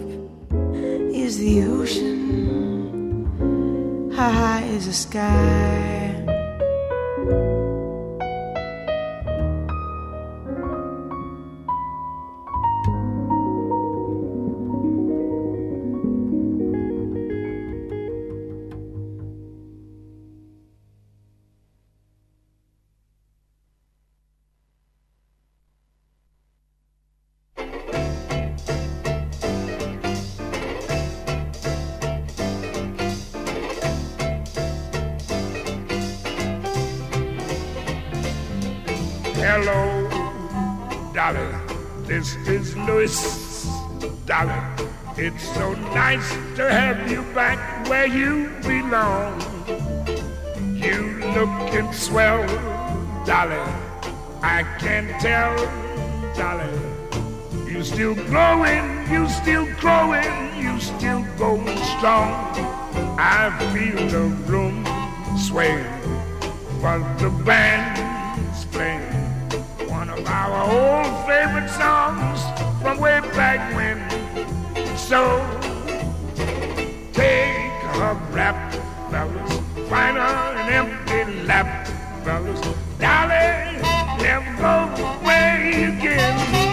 is 1.12 1.36
the 1.38 1.64
ocean? 1.64 2.14
How 4.16 4.30
high 4.30 4.64
is 4.64 4.86
the 4.86 4.94
sky? 4.94 6.13
This 42.14 42.36
is 42.46 42.76
Louis. 42.76 43.66
It's 45.16 45.48
so 45.54 45.74
nice 45.98 46.30
to 46.54 46.70
have 46.70 47.10
you 47.10 47.22
back 47.34 47.88
where 47.88 48.06
you 48.06 48.52
belong. 48.62 49.34
You 50.76 51.18
looking 51.34 51.92
swell, 51.92 52.46
Dolly. 53.26 53.58
I 54.42 54.62
can 54.78 55.08
tell, 55.18 55.56
Dolly. 56.36 56.70
You 57.68 57.82
still 57.82 58.14
growing, 58.30 59.10
you 59.10 59.28
still 59.28 59.66
growing, 59.80 60.30
you 60.56 60.78
still 60.78 61.26
going 61.36 61.66
strong. 61.98 62.54
I 63.18 63.50
feel 63.74 64.06
the 64.06 64.28
room 64.46 64.86
swaying, 65.36 65.84
but 66.80 67.02
the 67.18 67.30
band's 67.44 68.66
playing 68.66 69.23
our 70.26 70.70
old 70.70 71.26
favorite 71.26 71.70
songs 71.70 72.40
from 72.82 72.98
way 72.98 73.20
back 73.34 73.74
when. 73.76 73.98
So 74.96 75.20
take 77.12 77.72
a 77.94 78.14
rap, 78.32 78.72
fellas. 79.10 79.60
Find 79.88 80.18
an 80.18 80.68
empty 80.72 81.44
lap, 81.44 81.86
fellas. 82.24 82.60
Dolly, 82.98 83.80
never 84.22 84.56
go 84.60 85.20
away 85.20 85.96
again. 85.96 86.63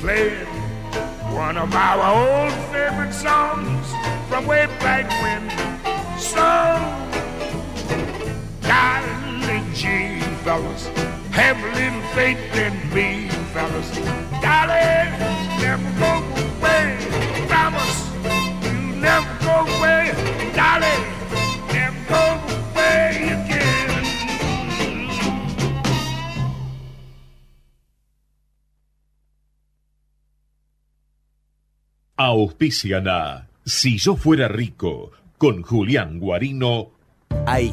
Playing 0.00 0.46
one 1.34 1.58
of 1.58 1.74
our 1.74 2.00
old 2.16 2.52
favorite 2.72 3.12
songs 3.12 3.86
from 4.28 4.46
way 4.46 4.64
back 4.80 5.06
when. 5.20 5.42
So, 6.18 6.40
darling 8.62 9.74
G, 9.74 10.20
fellas, 10.42 10.86
have 11.32 11.58
a 11.58 11.70
little 11.74 12.00
faith 12.14 12.38
in 12.56 12.74
me, 12.94 13.28
fellas. 13.52 13.90
Darling, 14.40 15.12
never 15.60 16.00
go 16.00 16.29
Auspician 32.22 33.08
Si 33.64 33.96
yo 33.96 34.14
fuera 34.14 34.46
rico 34.46 35.10
con 35.38 35.62
Julián 35.62 36.20
Guarino. 36.20 36.90
Ahí, 37.46 37.72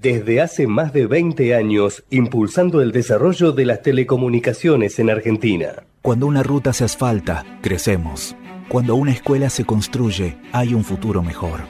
Desde 0.00 0.40
hace 0.40 0.66
más 0.66 0.94
de 0.94 1.06
20 1.06 1.54
años, 1.54 2.04
impulsando 2.08 2.80
el 2.80 2.90
desarrollo 2.90 3.52
de 3.52 3.66
las 3.66 3.82
telecomunicaciones 3.82 4.98
en 4.98 5.10
Argentina. 5.10 5.84
Cuando 6.00 6.26
una 6.26 6.42
ruta 6.42 6.72
se 6.72 6.84
asfalta, 6.84 7.44
crecemos. 7.60 8.34
Cuando 8.70 8.94
una 8.94 9.12
escuela 9.12 9.50
se 9.50 9.66
construye, 9.66 10.38
hay 10.52 10.72
un 10.72 10.84
futuro 10.84 11.22
mejor. 11.22 11.60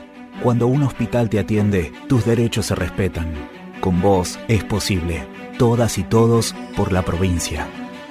Cuando 0.44 0.68
un 0.68 0.84
hospital 0.84 1.28
te 1.28 1.40
atiende, 1.40 1.92
tus 2.06 2.24
derechos 2.24 2.66
se 2.66 2.76
respetan. 2.76 3.32
Con 3.80 4.00
vos 4.00 4.38
es 4.46 4.62
posible. 4.62 5.26
Todas 5.58 5.98
y 5.98 6.04
todos 6.04 6.54
por 6.76 6.92
la 6.92 7.02
provincia. 7.02 7.66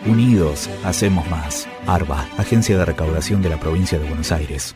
Unidos, 0.06 0.70
hacemos 0.84 1.30
más. 1.30 1.66
ARBA, 1.88 2.28
Agencia 2.38 2.78
de 2.78 2.84
Recaudación 2.84 3.42
de 3.42 3.50
la 3.52 3.58
Provincia 3.58 3.98
de 3.98 4.06
Buenos 4.06 4.34
Aires. 4.34 4.76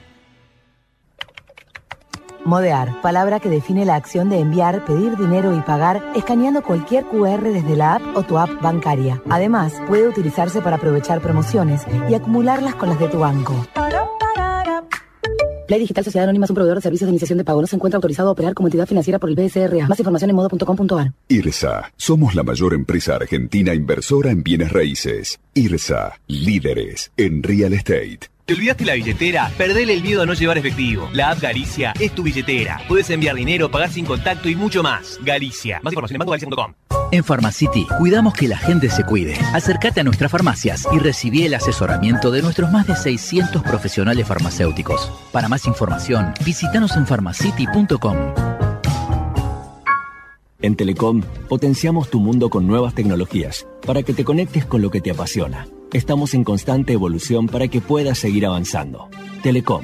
Modear, 2.46 3.02
palabra 3.02 3.40
que 3.40 3.50
define 3.50 3.86
la 3.86 3.96
acción 3.96 4.30
de 4.30 4.40
enviar, 4.40 4.84
pedir 4.86 5.16
dinero 5.16 5.56
y 5.56 5.62
pagar 5.62 6.04
escaneando 6.14 6.62
cualquier 6.62 7.06
QR 7.06 7.42
desde 7.42 7.78
la 7.78 7.96
app 7.96 8.18
o 8.18 8.24
tu 8.24 8.38
app 8.38 8.62
bancaria. 8.62 9.22
Además, 9.30 9.74
puede 9.88 10.08
utilizarse 10.10 10.62
para 10.62 10.76
aprovechar 10.76 11.22
promociones 11.22 11.84
y 12.10 12.16
acumularlas 12.16 12.76
con 12.76 12.90
las 12.90 13.00
de 13.00 13.08
tu 13.08 13.20
banco. 13.20 13.54
Play 15.68 15.80
Digital 15.80 16.04
Sociedad 16.04 16.26
Anónima 16.26 16.44
es 16.44 16.50
un 16.50 16.56
proveedor 16.56 16.78
de 16.80 16.82
servicios 16.82 17.08
de 17.08 17.12
iniciación 17.12 17.38
de 17.38 17.46
pago. 17.46 17.62
No 17.62 17.68
se 17.68 17.78
encuentra 17.78 17.96
autorizado 17.96 18.28
a 18.28 18.32
operar 18.34 18.54
como 18.54 18.68
entidad 18.68 18.86
financiera 18.86 19.20
por 19.20 19.30
el 19.30 19.36
BSRA. 19.36 19.88
Más 19.88 20.00
información 20.00 20.30
en 20.30 20.36
modo.com.ar. 20.36 21.14
IRSA, 21.30 21.94
somos 21.96 22.36
la 22.36 22.44
mayor 22.44 22.74
empresa 22.74 23.16
argentina 23.16 23.74
inversora 23.74 24.32
en 24.32 24.44
bienes 24.44 24.74
raíces. 24.74 25.40
IRSA, 25.54 26.20
líderes 26.28 27.12
en 27.16 27.42
real 27.42 27.72
estate. 27.72 28.33
¿Te 28.46 28.56
olvidaste 28.56 28.84
la 28.84 28.96
billetera? 28.96 29.50
Perdele 29.58 29.94
el 29.94 30.04
miedo 30.04 30.22
a 30.22 30.26
no 30.26 30.34
llevar 30.34 30.58
efectivo. 30.58 31.10
La 31.14 31.30
app 31.30 31.40
Galicia 31.40 31.94
es 31.98 32.14
tu 32.14 32.24
billetera. 32.24 32.82
Puedes 32.90 33.10
enviar 33.10 33.36
dinero, 33.36 33.72
pagar 33.72 33.90
sin 33.90 34.06
contacto 34.06 34.50
y 34.50 34.56
mucho 34.56 34.84
más. 34.84 35.18
Galicia. 35.24 35.80
Más 35.82 35.94
información 35.94 36.16
en 36.16 36.20
bancogalicia.com. 36.20 36.74
En 37.14 37.24
Pharmacity 37.24 37.88
cuidamos 38.00 38.34
que 38.34 38.50
la 38.50 38.58
gente 38.58 38.90
se 38.90 39.06
cuide. 39.06 39.36
Acércate 39.54 40.02
a 40.02 40.04
nuestras 40.04 40.30
farmacias 40.30 40.86
y 40.92 41.00
recibí 41.00 41.44
el 41.44 41.54
asesoramiento 41.54 42.32
de 42.32 42.42
nuestros 42.42 42.70
más 42.70 42.86
de 42.86 42.98
600 42.98 43.64
profesionales 43.64 44.28
farmacéuticos. 44.28 45.10
Para 45.32 45.48
más 45.48 45.66
información, 45.66 46.34
visítanos 46.44 46.98
en 46.98 47.06
pharmacity.com. 47.06 48.63
En 50.64 50.78
Telecom 50.78 51.22
potenciamos 51.50 52.10
tu 52.10 52.22
mundo 52.22 52.50
con 52.50 52.66
nuevas 52.66 52.96
tecnologías 52.96 53.68
para 53.86 54.02
que 54.02 54.14
te 54.14 54.24
conectes 54.24 54.66
con 54.66 54.82
lo 54.82 54.90
que 54.92 55.02
te 55.02 55.12
apasiona. 55.12 55.68
Estamos 55.92 56.34
en 56.34 56.46
constante 56.46 56.94
evolución 56.94 57.48
para 57.48 57.68
que 57.68 57.82
puedas 57.82 58.18
seguir 58.18 58.46
avanzando. 58.46 59.10
Telecom. 59.44 59.84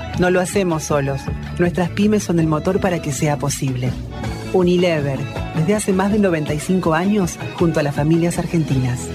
No 0.19 0.29
lo 0.29 0.39
hacemos 0.39 0.83
solos. 0.83 1.21
Nuestras 1.59 1.89
pymes 1.89 2.23
son 2.23 2.39
el 2.39 2.47
motor 2.47 2.79
para 2.79 3.01
que 3.01 3.11
sea 3.11 3.37
posible. 3.37 3.91
Unilever, 4.53 5.19
desde 5.55 5.75
hace 5.75 5.93
más 5.93 6.11
de 6.11 6.19
95 6.19 6.93
años, 6.93 7.39
junto 7.55 7.79
a 7.79 7.83
las 7.83 7.95
familias 7.95 8.37
argentinas. 8.37 9.07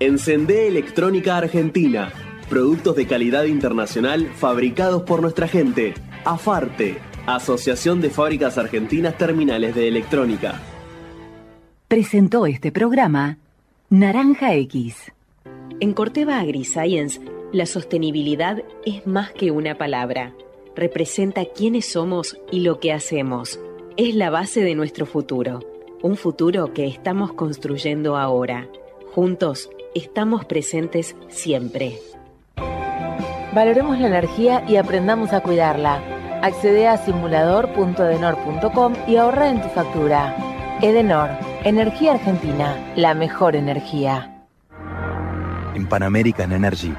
Encendé 0.00 0.68
Electrónica 0.68 1.36
Argentina. 1.36 2.12
Productos 2.48 2.96
de 2.96 3.06
calidad 3.06 3.44
internacional 3.44 4.30
fabricados 4.34 5.02
por 5.02 5.22
nuestra 5.22 5.48
gente. 5.48 5.94
AFARTE, 6.24 6.98
Asociación 7.26 8.00
de 8.00 8.10
Fábricas 8.10 8.58
Argentinas 8.58 9.16
Terminales 9.16 9.74
de 9.74 9.88
Electrónica. 9.88 10.60
Presentó 11.88 12.46
este 12.46 12.72
programa 12.72 13.38
Naranja 13.90 14.54
X. 14.54 15.12
En 15.78 15.92
Corteva 15.92 16.40
AgriScience, 16.40 17.20
la 17.52 17.66
sostenibilidad 17.66 18.62
es 18.84 19.06
más 19.06 19.30
que 19.32 19.50
una 19.50 19.76
palabra. 19.76 20.34
Representa 20.74 21.44
quiénes 21.44 21.92
somos 21.92 22.38
y 22.50 22.60
lo 22.60 22.80
que 22.80 22.92
hacemos. 22.92 23.60
Es 23.96 24.14
la 24.14 24.30
base 24.30 24.62
de 24.62 24.74
nuestro 24.74 25.04
futuro. 25.04 25.60
Un 26.02 26.16
futuro 26.16 26.72
que 26.72 26.86
estamos 26.86 27.34
construyendo 27.34 28.16
ahora. 28.16 28.68
Juntos 29.14 29.70
estamos 29.94 30.46
presentes 30.46 31.14
siempre. 31.28 31.98
Valoremos 33.54 33.98
la 34.00 34.06
energía 34.06 34.64
y 34.66 34.76
aprendamos 34.76 35.34
a 35.34 35.42
cuidarla. 35.42 36.02
Accede 36.42 36.88
a 36.88 36.96
simulador.edenor.com 36.96 38.94
y 39.06 39.16
ahorra 39.16 39.50
en 39.50 39.60
tu 39.60 39.68
factura. 39.68 40.34
Edenor, 40.80 41.28
Energía 41.64 42.14
Argentina, 42.14 42.94
la 42.96 43.12
mejor 43.14 43.54
energía. 43.54 44.46
En 45.74 45.86
Pan 45.86 46.02
American 46.02 46.52
Energy 46.52 46.92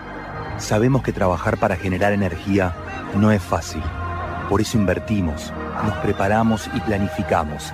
Sabemos 0.58 1.04
que 1.04 1.12
trabajar 1.12 1.58
para 1.58 1.76
generar 1.76 2.14
energía 2.14 2.76
no 3.16 3.32
es 3.32 3.42
fácil. 3.42 3.84
Por 4.50 4.62
eso 4.62 4.78
invertimos, 4.78 5.52
nos 5.84 5.98
preparamos 5.98 6.70
y 6.74 6.80
planificamos. 6.82 7.74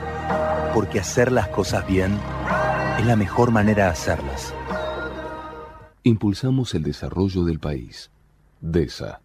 Porque 0.74 1.00
hacer 1.00 1.32
las 1.32 1.48
cosas 1.50 1.86
bien 1.88 2.18
es 2.98 3.06
la 3.06 3.16
mejor 3.16 3.52
manera 3.52 3.86
de 3.86 3.92
hacerlas. 3.92 4.54
Impulsamos 6.04 6.74
el 6.76 6.84
desarrollo 6.84 7.44
del 7.44 7.60
país. 7.60 8.12
DESA. 8.62 9.22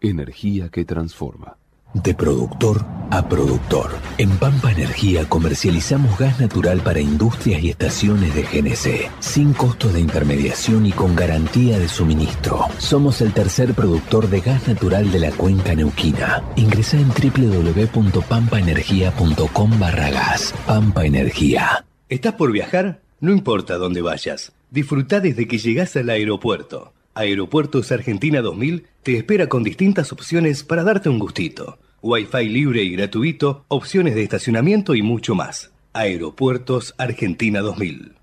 Energía 0.00 0.68
que 0.68 0.84
transforma. 0.84 1.56
De 1.94 2.12
productor 2.12 2.84
a 3.10 3.28
productor. 3.28 3.90
En 4.18 4.30
Pampa 4.38 4.70
Energía 4.72 5.28
comercializamos 5.28 6.18
gas 6.18 6.40
natural 6.40 6.80
para 6.80 6.98
industrias 7.00 7.62
y 7.62 7.68
estaciones 7.70 8.34
de 8.34 8.42
GNC, 8.42 9.12
sin 9.20 9.52
costo 9.52 9.86
de 9.88 10.00
intermediación 10.00 10.86
y 10.86 10.92
con 10.92 11.14
garantía 11.14 11.78
de 11.78 11.86
suministro. 11.88 12.64
Somos 12.78 13.20
el 13.20 13.32
tercer 13.32 13.74
productor 13.74 14.28
de 14.28 14.40
gas 14.40 14.66
natural 14.66 15.12
de 15.12 15.20
la 15.20 15.30
cuenca 15.30 15.76
neuquina. 15.76 16.42
Ingresa 16.56 16.98
en 16.98 17.08
www.pampaenergia.com 17.08 19.78
barra 19.78 20.10
gas. 20.10 20.52
Pampa 20.66 21.06
Energía. 21.06 21.84
¿Estás 22.08 22.34
por 22.34 22.50
viajar? 22.50 23.02
No 23.20 23.30
importa 23.32 23.76
dónde 23.76 24.02
vayas. 24.02 24.50
Disfruta 24.70 25.20
desde 25.20 25.46
que 25.46 25.58
llegas 25.58 25.94
al 25.96 26.10
aeropuerto. 26.10 26.92
Aeropuertos 27.16 27.92
Argentina 27.92 28.42
2000 28.42 28.86
te 29.04 29.16
espera 29.16 29.48
con 29.48 29.62
distintas 29.62 30.12
opciones 30.12 30.64
para 30.64 30.82
darte 30.82 31.08
un 31.08 31.20
gustito. 31.20 31.78
Wi-Fi 32.02 32.48
libre 32.48 32.82
y 32.82 32.90
gratuito, 32.90 33.64
opciones 33.68 34.16
de 34.16 34.24
estacionamiento 34.24 34.96
y 34.96 35.02
mucho 35.02 35.36
más. 35.36 35.70
Aeropuertos 35.92 36.92
Argentina 36.98 37.60
2000. 37.60 38.16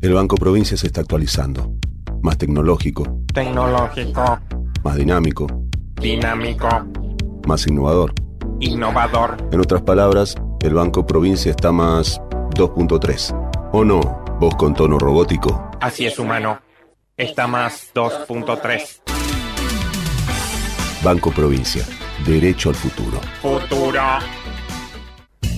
El 0.00 0.14
Banco 0.14 0.36
Provincia 0.36 0.78
se 0.78 0.86
está 0.86 1.02
actualizando. 1.02 1.74
Más 2.22 2.38
tecnológico. 2.38 3.22
Tecnológico. 3.34 4.40
Más 4.82 4.96
dinámico. 4.96 5.46
Dinámico. 6.00 6.68
Más 7.46 7.66
innovador. 7.66 8.14
Innovador. 8.60 9.36
En 9.52 9.60
otras 9.60 9.82
palabras, 9.82 10.36
el 10.62 10.72
Banco 10.72 11.06
Provincia 11.06 11.50
está 11.50 11.70
más 11.70 12.18
2.3. 12.56 13.70
¿O 13.74 13.84
no? 13.84 14.00
Vos 14.40 14.56
con 14.56 14.72
tono 14.72 14.98
robótico. 14.98 15.70
Así 15.82 16.06
es, 16.06 16.18
humano. 16.18 16.60
Está 17.18 17.48
más 17.48 17.90
2.3. 17.94 19.00
Banco 21.02 21.32
Provincia. 21.32 21.84
Derecho 22.24 22.68
al 22.68 22.76
futuro. 22.76 23.20
Futuro. 23.42 24.00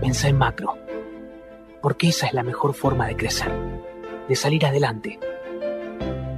Pensá 0.00 0.28
en 0.28 0.38
macro, 0.38 0.78
porque 1.82 2.08
esa 2.08 2.26
es 2.26 2.32
la 2.32 2.42
mejor 2.42 2.72
forma 2.72 3.06
de 3.06 3.16
crecer, 3.16 3.52
de 4.30 4.34
salir 4.34 4.64
adelante, 4.64 5.20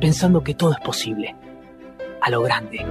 pensando 0.00 0.42
que 0.42 0.54
todo 0.54 0.72
es 0.72 0.80
posible, 0.80 1.36
a 2.20 2.28
lo 2.30 2.42
grande, 2.42 2.84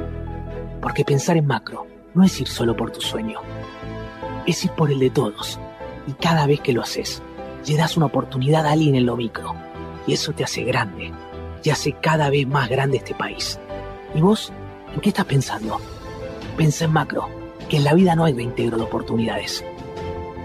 porque 0.82 1.04
pensar 1.04 1.36
en 1.36 1.46
macro 1.46 1.88
no 2.14 2.24
es 2.24 2.40
ir 2.40 2.48
solo 2.48 2.74
por 2.74 2.90
tu 2.90 3.02
sueño, 3.02 3.42
es 4.46 4.64
ir 4.64 4.72
por 4.72 4.90
el 4.90 5.00
de 5.00 5.10
todos, 5.10 5.60
y 6.08 6.14
cada 6.14 6.48
vez 6.48 6.62
que 6.62 6.72
lo 6.72 6.82
haces, 6.82 7.22
le 7.68 7.76
das 7.76 7.98
una 7.98 8.06
oportunidad 8.06 8.66
a 8.66 8.72
alguien 8.72 8.96
en 8.96 9.06
lo 9.06 9.18
micro, 9.18 9.54
y 10.08 10.14
eso 10.14 10.32
te 10.32 10.46
hace 10.46 10.64
grande, 10.64 11.12
y 11.66 11.70
hace 11.70 11.92
cada 11.92 12.30
vez 12.30 12.48
más 12.48 12.70
grande 12.70 12.96
este 12.96 13.14
país. 13.14 13.60
¿Y 14.16 14.22
vos? 14.22 14.54
¿En 14.96 15.02
qué 15.02 15.10
estás 15.10 15.26
pensando? 15.26 15.82
Pensa 16.56 16.86
en 16.86 16.94
macro, 16.94 17.28
que 17.68 17.76
en 17.76 17.84
la 17.84 17.94
vida 17.94 18.16
no 18.16 18.24
hay 18.24 18.34
reintegro 18.34 18.78
de 18.78 18.84
oportunidades 18.84 19.66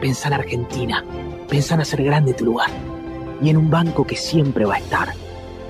Pensá 0.00 0.28
en 0.28 0.34
Argentina. 0.34 1.04
Pensá 1.48 1.74
en 1.74 1.80
hacer 1.80 2.02
grande 2.02 2.34
tu 2.34 2.44
lugar. 2.44 2.70
Y 3.40 3.48
en 3.48 3.56
un 3.56 3.70
banco 3.70 4.06
que 4.06 4.16
siempre 4.16 4.64
va 4.64 4.74
a 4.74 4.78
estar. 4.78 5.08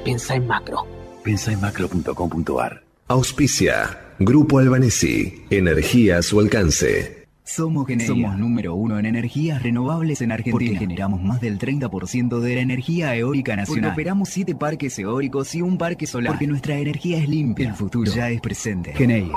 Pensá 0.04 0.34
en 0.34 0.46
macro. 0.46 0.86
Pensá 1.22 1.52
en 1.52 1.60
macro.com.ar. 1.60 2.82
Auspicia. 3.08 4.00
Grupo 4.18 4.58
Albanesi. 4.58 5.44
Energía 5.50 6.18
a 6.18 6.22
su 6.22 6.40
alcance. 6.40 7.26
Somos 7.44 7.86
Somos 8.04 8.36
número 8.36 8.74
uno 8.74 8.98
en 8.98 9.06
energías 9.06 9.62
renovables 9.62 10.20
en 10.20 10.32
Argentina. 10.32 10.72
Porque 10.72 10.76
generamos 10.76 11.22
más 11.22 11.40
del 11.40 11.60
30% 11.60 12.40
de 12.40 12.54
la 12.56 12.60
energía 12.60 13.14
eólica 13.14 13.54
nacional. 13.54 13.90
Porque 13.90 14.02
operamos 14.02 14.30
siete 14.30 14.56
parques 14.56 14.98
eólicos 14.98 15.54
y 15.54 15.62
un 15.62 15.78
parque 15.78 16.08
solar. 16.08 16.32
Porque 16.32 16.48
nuestra 16.48 16.76
energía 16.76 17.18
es 17.18 17.28
limpia. 17.28 17.68
El 17.68 17.74
futuro 17.74 18.10
ya 18.10 18.30
es 18.30 18.40
presente. 18.40 18.92
Geneia. 18.94 19.36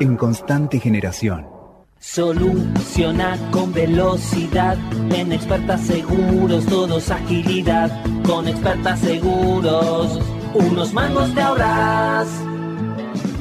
En 0.00 0.16
constante 0.16 0.80
generación. 0.80 1.57
Soluciona 2.00 3.36
con 3.50 3.72
velocidad. 3.72 4.78
En 5.10 5.32
expertas 5.32 5.86
seguros, 5.86 6.64
todos 6.66 7.10
agilidad. 7.10 7.90
Con 8.24 8.46
expertas 8.48 9.00
seguros, 9.00 10.20
unos 10.54 10.92
mangos 10.92 11.34
te 11.34 11.40
ahorras. 11.40 12.28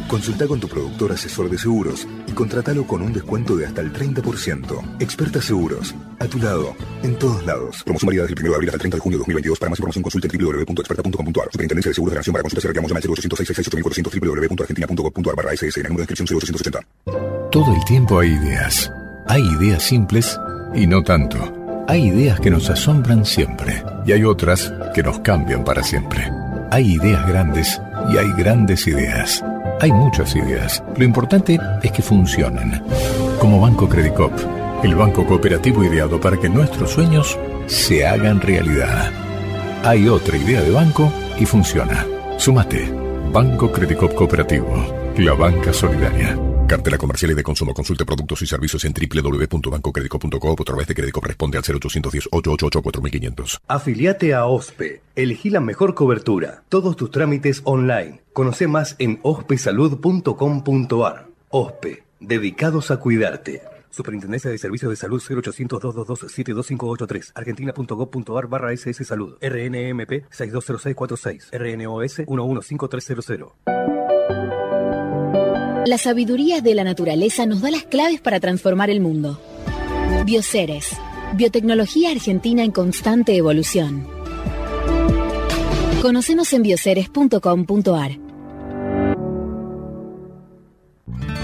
Consulta 0.07 0.47
con 0.47 0.59
tu 0.59 0.69
productor 0.69 1.11
asesor 1.11 1.49
de 1.49 1.57
seguros 1.57 2.07
y 2.27 2.31
contratalo 2.31 2.87
con 2.87 3.01
un 3.01 3.11
descuento 3.11 3.57
de 3.57 3.65
hasta 3.65 3.81
el 3.81 3.91
30%. 3.91 5.01
Experta 5.01 5.41
Seguros, 5.41 5.93
a 6.19 6.27
tu 6.27 6.39
lado, 6.39 6.75
en 7.03 7.19
todos 7.19 7.45
lados. 7.45 7.83
Promoción 7.83 8.07
válida 8.07 8.23
desde 8.23 8.35
el 8.35 8.39
1 8.39 8.49
de 8.49 8.55
abril 8.55 8.69
hasta 8.69 8.75
el 8.75 8.81
30 8.81 8.97
de 8.97 9.01
junio 9.01 9.17
de 9.17 9.19
2022. 9.19 9.59
Para 9.59 9.69
más 9.69 9.79
información 9.79 10.03
consulte 10.03 10.29
www.experta.com.ar. 10.29 11.49
Superintendencia 11.51 11.89
de 11.89 11.93
Seguros 11.93 12.13
de 12.13 12.19
Nación 12.19 12.33
para 12.33 12.43
consultas 12.43 12.63
y 12.63 12.67
reclamos 12.67 12.89
llama 12.89 13.01
al 13.03 13.09
0806 13.09 13.69
www.argentina.gov.ar 14.21 15.35
barra 15.35 15.53
SS 15.53 15.79
en 15.81 15.85
el 15.85 15.91
número 15.91 16.05
de 16.07 16.13
inscripción 16.13 16.39
0880. 16.39 17.26
Todo 17.51 17.73
el 17.73 17.85
tiempo 17.85 18.19
hay 18.19 18.33
ideas. 18.33 18.91
Hay 19.25 19.41
ideas 19.41 19.81
simples 19.83 20.37
y 20.75 20.85
no 20.85 21.01
tanto. 21.01 21.37
Hay 21.87 22.07
ideas 22.07 22.41
que 22.41 22.49
nos 22.49 22.69
asombran 22.69 23.25
siempre 23.25 23.83
y 24.05 24.11
hay 24.11 24.25
otras 24.25 24.73
que 24.93 25.01
nos 25.01 25.19
cambian 25.19 25.63
para 25.63 25.81
siempre. 25.81 26.29
Hay 26.71 26.95
ideas 26.95 27.25
grandes 27.25 27.81
y 28.11 28.17
hay 28.17 28.29
grandes 28.33 28.85
ideas. 28.87 29.41
Hay 29.79 29.93
muchas 29.93 30.35
ideas. 30.35 30.83
Lo 30.97 31.05
importante 31.05 31.57
es 31.83 31.91
que 31.93 32.01
funcionen. 32.01 32.83
Como 33.39 33.61
Banco 33.61 33.87
Credicop, 33.87 34.33
el 34.83 34.95
banco 34.95 35.25
cooperativo 35.25 35.85
ideado 35.85 36.19
para 36.19 36.37
que 36.37 36.49
nuestros 36.49 36.91
sueños 36.91 37.39
se 37.67 38.05
hagan 38.05 38.41
realidad. 38.41 39.09
Hay 39.85 40.09
otra 40.09 40.35
idea 40.35 40.61
de 40.61 40.71
banco 40.71 41.09
y 41.39 41.45
funciona. 41.45 42.05
Sumate. 42.37 42.91
Banco 43.31 43.71
Credicop 43.71 44.13
Cooperativo. 44.15 45.13
La 45.17 45.33
banca 45.33 45.71
solidaria. 45.71 46.37
Cartela 46.67 46.97
comercial 46.97 47.31
y 47.31 47.33
de 47.33 47.43
consumo. 47.43 47.73
Consulte 47.73 48.05
productos 48.05 48.41
y 48.41 48.47
servicios 48.47 48.83
en 48.83 48.93
www.bancocredico.com 48.93 50.49
o 50.49 50.61
a 50.61 50.65
través 50.65 50.87
de 50.87 50.95
crédito 50.95 51.21
responde 51.21 51.57
al 51.57 51.63
0810-888-4500. 51.63 53.61
Afiliate 53.67 54.33
a 54.33 54.45
OSPE. 54.45 55.01
Elegí 55.15 55.49
la 55.49 55.61
mejor 55.61 55.95
cobertura. 55.95 56.63
Todos 56.69 56.95
tus 56.97 57.11
trámites 57.11 57.61
online. 57.63 58.21
Conoce 58.33 58.67
más 58.67 58.97
en 58.99 59.19
ospesalud.com.ar. 59.23 61.27
OSPE. 61.49 62.03
Dedicados 62.19 62.91
a 62.91 62.97
cuidarte. 62.97 63.61
Superintendencia 63.89 64.51
de 64.51 64.57
Servicios 64.57 64.89
de 64.89 64.97
Salud 64.97 65.21
0800-222-72583. 65.21 67.31
Argentina.gov.ar 67.33 68.47
barra 68.47 68.73
SS 68.73 69.05
Salud. 69.05 69.37
RNMP 69.41 70.25
620646. 70.29 71.51
RNOS 71.53 72.23
115300. 72.27 73.53
La 75.87 75.97
sabiduría 75.97 76.59
de 76.59 76.75
la 76.75 76.83
naturaleza 76.83 77.45
nos 77.45 77.61
da 77.61 77.71
las 77.71 77.83
claves 77.83 78.19
para 78.19 78.41
transformar 78.41 78.89
el 78.89 78.99
mundo. 78.99 79.39
Bioceres. 80.25 80.89
Biotecnología 81.35 82.11
argentina 82.11 82.61
en 82.61 82.71
constante 82.71 83.37
evolución. 83.37 84.05
Conocenos 86.01 86.51
en 86.51 86.63
bioceres.com.ar. 86.63 88.19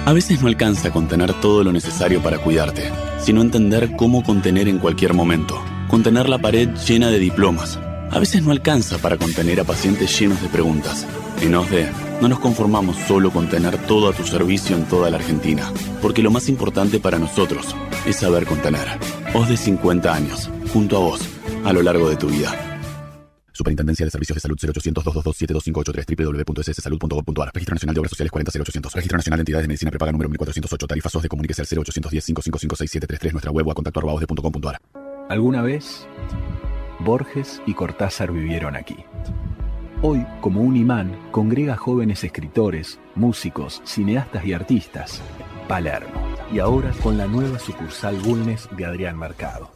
A 0.05 0.11
veces 0.11 0.41
no 0.41 0.49
alcanza 0.49 0.91
contener 0.91 1.39
todo 1.39 1.63
lo 1.63 1.71
necesario 1.71 2.21
para 2.21 2.39
cuidarte, 2.39 2.91
sino 3.19 3.41
entender 3.41 3.95
cómo 3.95 4.23
contener 4.23 4.67
en 4.67 4.79
cualquier 4.79 5.13
momento. 5.13 5.57
Contener 5.87 6.27
la 6.27 6.37
pared 6.37 6.67
llena 6.85 7.09
de 7.11 7.19
diplomas. 7.19 7.79
A 8.13 8.19
veces 8.19 8.43
no 8.43 8.51
alcanza 8.51 8.99
para 8.99 9.17
contener 9.17 9.59
a 9.59 9.63
pacientes 9.63 10.19
llenos 10.19 10.39
de 10.39 10.47
preguntas. 10.47 11.07
En 11.41 11.55
OSDE, 11.55 11.89
no 12.21 12.27
nos 12.27 12.39
conformamos 12.39 12.95
solo 13.07 13.31
con 13.31 13.49
tener 13.49 13.75
todo 13.87 14.07
a 14.07 14.13
tu 14.13 14.23
servicio 14.23 14.75
en 14.75 14.85
toda 14.85 15.09
la 15.09 15.17
Argentina, 15.17 15.73
porque 15.99 16.21
lo 16.21 16.29
más 16.29 16.47
importante 16.47 16.99
para 16.99 17.17
nosotros 17.17 17.75
es 18.05 18.17
saber 18.17 18.45
contener. 18.45 18.87
OSDE 19.33 19.57
50 19.57 20.13
años, 20.13 20.51
junto 20.71 20.97
a 20.97 20.99
vos, 20.99 21.21
a 21.65 21.73
lo 21.73 21.81
largo 21.81 22.07
de 22.07 22.15
tu 22.15 22.27
vida. 22.27 22.51
Superintendencia 23.51 24.05
de 24.05 24.11
Servicios 24.11 24.35
de 24.35 24.41
Salud 24.41 24.57
0800-222-72583 24.59 26.15
www.sssalud.gov.ar 26.15 27.51
Registro 27.51 27.73
Nacional 27.73 27.95
de 27.95 27.99
Obras 27.99 28.11
Sociales 28.11 28.31
40800 28.31 28.93
Registro 28.93 29.17
Nacional 29.17 29.37
de 29.39 29.41
Entidades 29.41 29.63
de 29.63 29.67
Medicina 29.69 29.89
Prepaga 29.89 30.11
número 30.11 30.29
1408 30.29 30.87
Tarifa 30.87 31.09
SOS 31.09 31.23
de 31.23 31.29
Comuníquese 31.29 31.61
al 31.61 31.67
0810 31.67 32.25
5556 32.25 33.33
Nuestra 33.33 33.51
web 33.51 33.67
o 33.67 33.71
a 33.71 33.73
contacto 33.73 33.99
arroba 33.99 34.13
osde.com.ar 34.13 34.77
Alguna 35.29 35.61
vez, 35.61 36.07
Borges 37.03 37.61
y 37.65 37.73
Cortázar 37.73 38.31
vivieron 38.31 38.75
aquí. 38.75 38.97
Hoy, 40.01 40.25
como 40.41 40.61
un 40.61 40.75
imán, 40.75 41.17
congrega 41.31 41.75
jóvenes 41.75 42.23
escritores, 42.23 42.99
músicos, 43.15 43.81
cineastas 43.85 44.45
y 44.45 44.53
artistas. 44.53 45.21
Palermo. 45.67 46.21
Y 46.51 46.59
ahora 46.59 46.91
con 47.01 47.17
la 47.17 47.27
nueva 47.27 47.59
sucursal 47.59 48.17
Bulnes 48.17 48.69
de 48.77 48.85
Adrián 48.85 49.17
Mercado. 49.17 49.71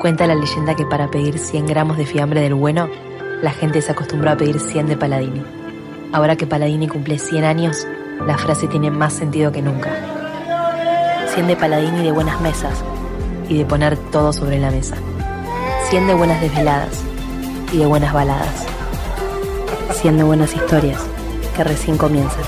Cuenta 0.00 0.26
la 0.26 0.36
leyenda 0.36 0.76
que 0.76 0.86
para 0.86 1.10
pedir 1.10 1.38
100 1.38 1.66
gramos 1.66 1.98
de 1.98 2.06
fiambre 2.06 2.40
del 2.40 2.54
bueno, 2.54 2.88
la 3.42 3.50
gente 3.50 3.82
se 3.82 3.92
acostumbró 3.92 4.30
a 4.30 4.36
pedir 4.36 4.60
100 4.60 4.86
de 4.86 4.96
Paladini. 4.96 5.42
Ahora 6.12 6.36
que 6.36 6.46
Paladini 6.46 6.88
cumple 6.88 7.18
100 7.18 7.44
años, 7.44 7.86
la 8.26 8.38
frase 8.38 8.66
tiene 8.68 8.90
más 8.90 9.12
sentido 9.12 9.52
que 9.52 9.60
nunca. 9.60 9.90
100 11.34 11.48
de 11.48 11.56
Paladini 11.56 12.02
de 12.02 12.12
buenas 12.12 12.40
mesas 12.40 12.82
y 13.48 13.58
de 13.58 13.66
poner 13.66 13.98
todo 14.10 14.32
sobre 14.32 14.58
la 14.58 14.70
mesa. 14.70 14.96
100 15.90 16.06
de 16.06 16.12
buenas 16.12 16.38
desveladas 16.42 17.02
y 17.72 17.78
de 17.78 17.86
buenas 17.86 18.12
baladas. 18.12 18.66
100 20.02 20.18
de 20.18 20.22
buenas 20.22 20.54
historias 20.54 21.00
que 21.56 21.64
recién 21.64 21.96
comienzan. 21.96 22.44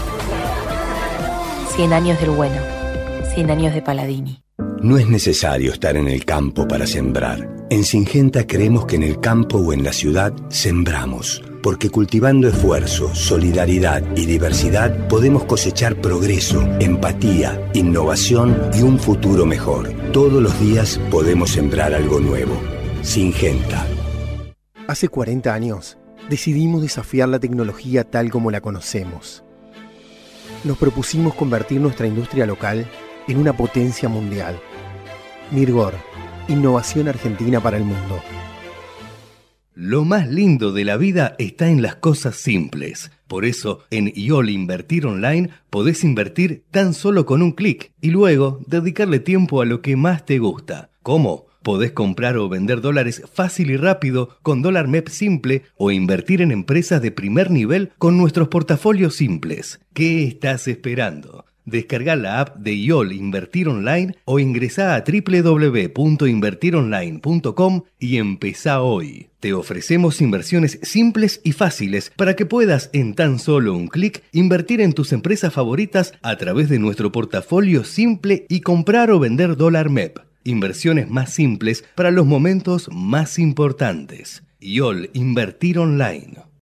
100 1.75 1.93
años 1.95 2.21
del 2.21 2.31
bueno. 2.31 2.61
100 3.35 3.51
años 3.51 3.75
de 3.75 3.81
Paladini. 3.81 4.43
No 4.83 4.99
es 4.99 5.09
necesario 5.09 5.73
estar 5.73 5.97
en 5.97 6.09
el 6.09 6.27
campo 6.27 6.69
para 6.69 6.87
sembrar. 6.87 7.49
En 7.71 7.85
Singenta 7.85 8.47
creemos 8.47 8.85
que 8.85 8.97
en 8.97 9.05
el 9.05 9.21
campo 9.21 9.57
o 9.57 9.73
en 9.73 9.85
la 9.85 9.95
ciudad 9.95 10.35
sembramos, 10.51 11.43
porque 11.63 11.89
cultivando 11.89 12.47
esfuerzo, 12.47 13.15
solidaridad 13.15 14.03
y 14.17 14.27
diversidad 14.27 15.09
podemos 15.09 15.45
cosechar 15.45 15.97
progreso, 15.97 16.61
empatía, 16.79 17.71
innovación 17.73 18.71
y 18.75 18.83
un 18.83 18.99
futuro 18.99 19.47
mejor. 19.47 19.95
Todos 20.13 20.43
los 20.43 20.61
días 20.61 21.01
podemos 21.11 21.53
sembrar 21.53 21.95
algo 21.95 22.21
nuevo. 22.21 22.80
Singenta. 23.03 23.87
Hace 24.87 25.09
40 25.09 25.55
años 25.55 25.97
decidimos 26.29 26.83
desafiar 26.83 27.31
la 27.31 27.41
tecnología 27.41 28.05
tal 28.05 28.31
como 28.31 28.51
la 28.51 28.61
conocemos. 28.61 29.43
Nos 30.65 30.77
propusimos 30.77 31.35
convertir 31.35 31.81
nuestra 31.81 32.07
industria 32.07 32.45
local 32.45 32.87
en 33.27 33.39
una 33.39 33.57
potencia 33.57 34.11
mundial. 34.11 34.61
Mirgor, 35.51 35.95
innovación 36.49 37.09
argentina 37.09 37.61
para 37.61 37.79
el 37.79 37.85
mundo. 37.85 38.21
Lo 39.75 40.05
más 40.05 40.29
lindo 40.29 40.73
de 40.73 40.85
la 40.85 40.99
vida 40.99 41.37
está 41.39 41.71
en 41.71 41.81
las 41.81 41.97
cosas 41.97 42.37
simples. 42.37 43.11
Por 43.27 43.47
eso, 43.47 43.81
en 43.91 44.13
IOL 44.15 44.51
Invertir 44.51 45.07
Online 45.07 45.49
podés 45.71 46.05
invertir 46.05 46.65
tan 46.71 46.93
solo 46.93 47.25
con 47.25 47.41
un 47.41 47.53
clic 47.53 47.93
y 48.03 48.11
luego 48.11 48.61
dedicarle 48.67 49.21
tiempo 49.21 49.63
a 49.63 49.65
lo 49.65 49.81
que 49.81 49.97
más 49.97 50.27
te 50.27 50.39
gusta. 50.39 50.91
¿Cómo? 51.03 51.50
Podés 51.63 51.93
comprar 51.93 52.37
o 52.39 52.49
vender 52.49 52.81
dólares 52.81 53.23
fácil 53.35 53.71
y 53.71 53.77
rápido 53.77 54.31
con 54.43 54.63
dólar 54.63 54.89
MEP 54.89 55.09
simple 55.09 55.65
o 55.77 55.91
invertir 55.91 56.41
en 56.41 56.53
empresas 56.53 57.03
de 57.03 57.11
primer 57.11 57.51
nivel 57.51 57.91
con 57.99 58.17
nuestros 58.17 58.49
portafolios 58.49 59.17
simples. 59.17 59.79
¿Qué 59.93 60.25
estás 60.25 60.67
esperando? 60.69 61.45
Descarga 61.67 62.17
la 62.17 62.41
app 62.41 62.57
de 62.57 62.75
IOL 62.75 63.13
Invertir 63.13 63.69
Online 63.69 64.17
o 64.25 64.39
ingresa 64.39 64.97
a 64.97 65.05
www.invertironline.com 65.05 67.83
y 67.99 68.17
empezá 68.17 68.81
hoy. 68.81 69.29
Te 69.39 69.53
ofrecemos 69.53 70.23
inversiones 70.23 70.79
simples 70.83 71.43
y 71.45 71.53
fáciles 71.53 72.11
para 72.17 72.35
que 72.35 72.47
puedas 72.47 72.89
en 72.95 73.15
tan 73.15 73.39
solo 73.39 73.75
un 73.75 73.89
clic 73.89 74.23
invertir 74.33 74.81
en 74.81 74.95
tus 74.95 75.13
empresas 75.13 75.53
favoritas 75.53 76.15
a 76.23 76.37
través 76.37 76.71
de 76.71 76.79
nuestro 76.79 77.13
portafolio 77.13 77.85
simple 77.85 78.47
y 78.49 78.63
comprar 78.63 79.11
o 79.11 79.19
vender 79.19 79.57
dólar 79.57 79.91
MEP. 79.91 80.30
Inversiones 80.45 81.11
más 81.11 81.33
simples 81.33 81.85
para 81.95 82.11
los 82.11 82.27
momentos 82.27 82.89
más 82.93 83.39
importantes. 83.39 84.43
YOL 84.61 85.11
Invertir 85.13 85.79
Online. 85.79 86.50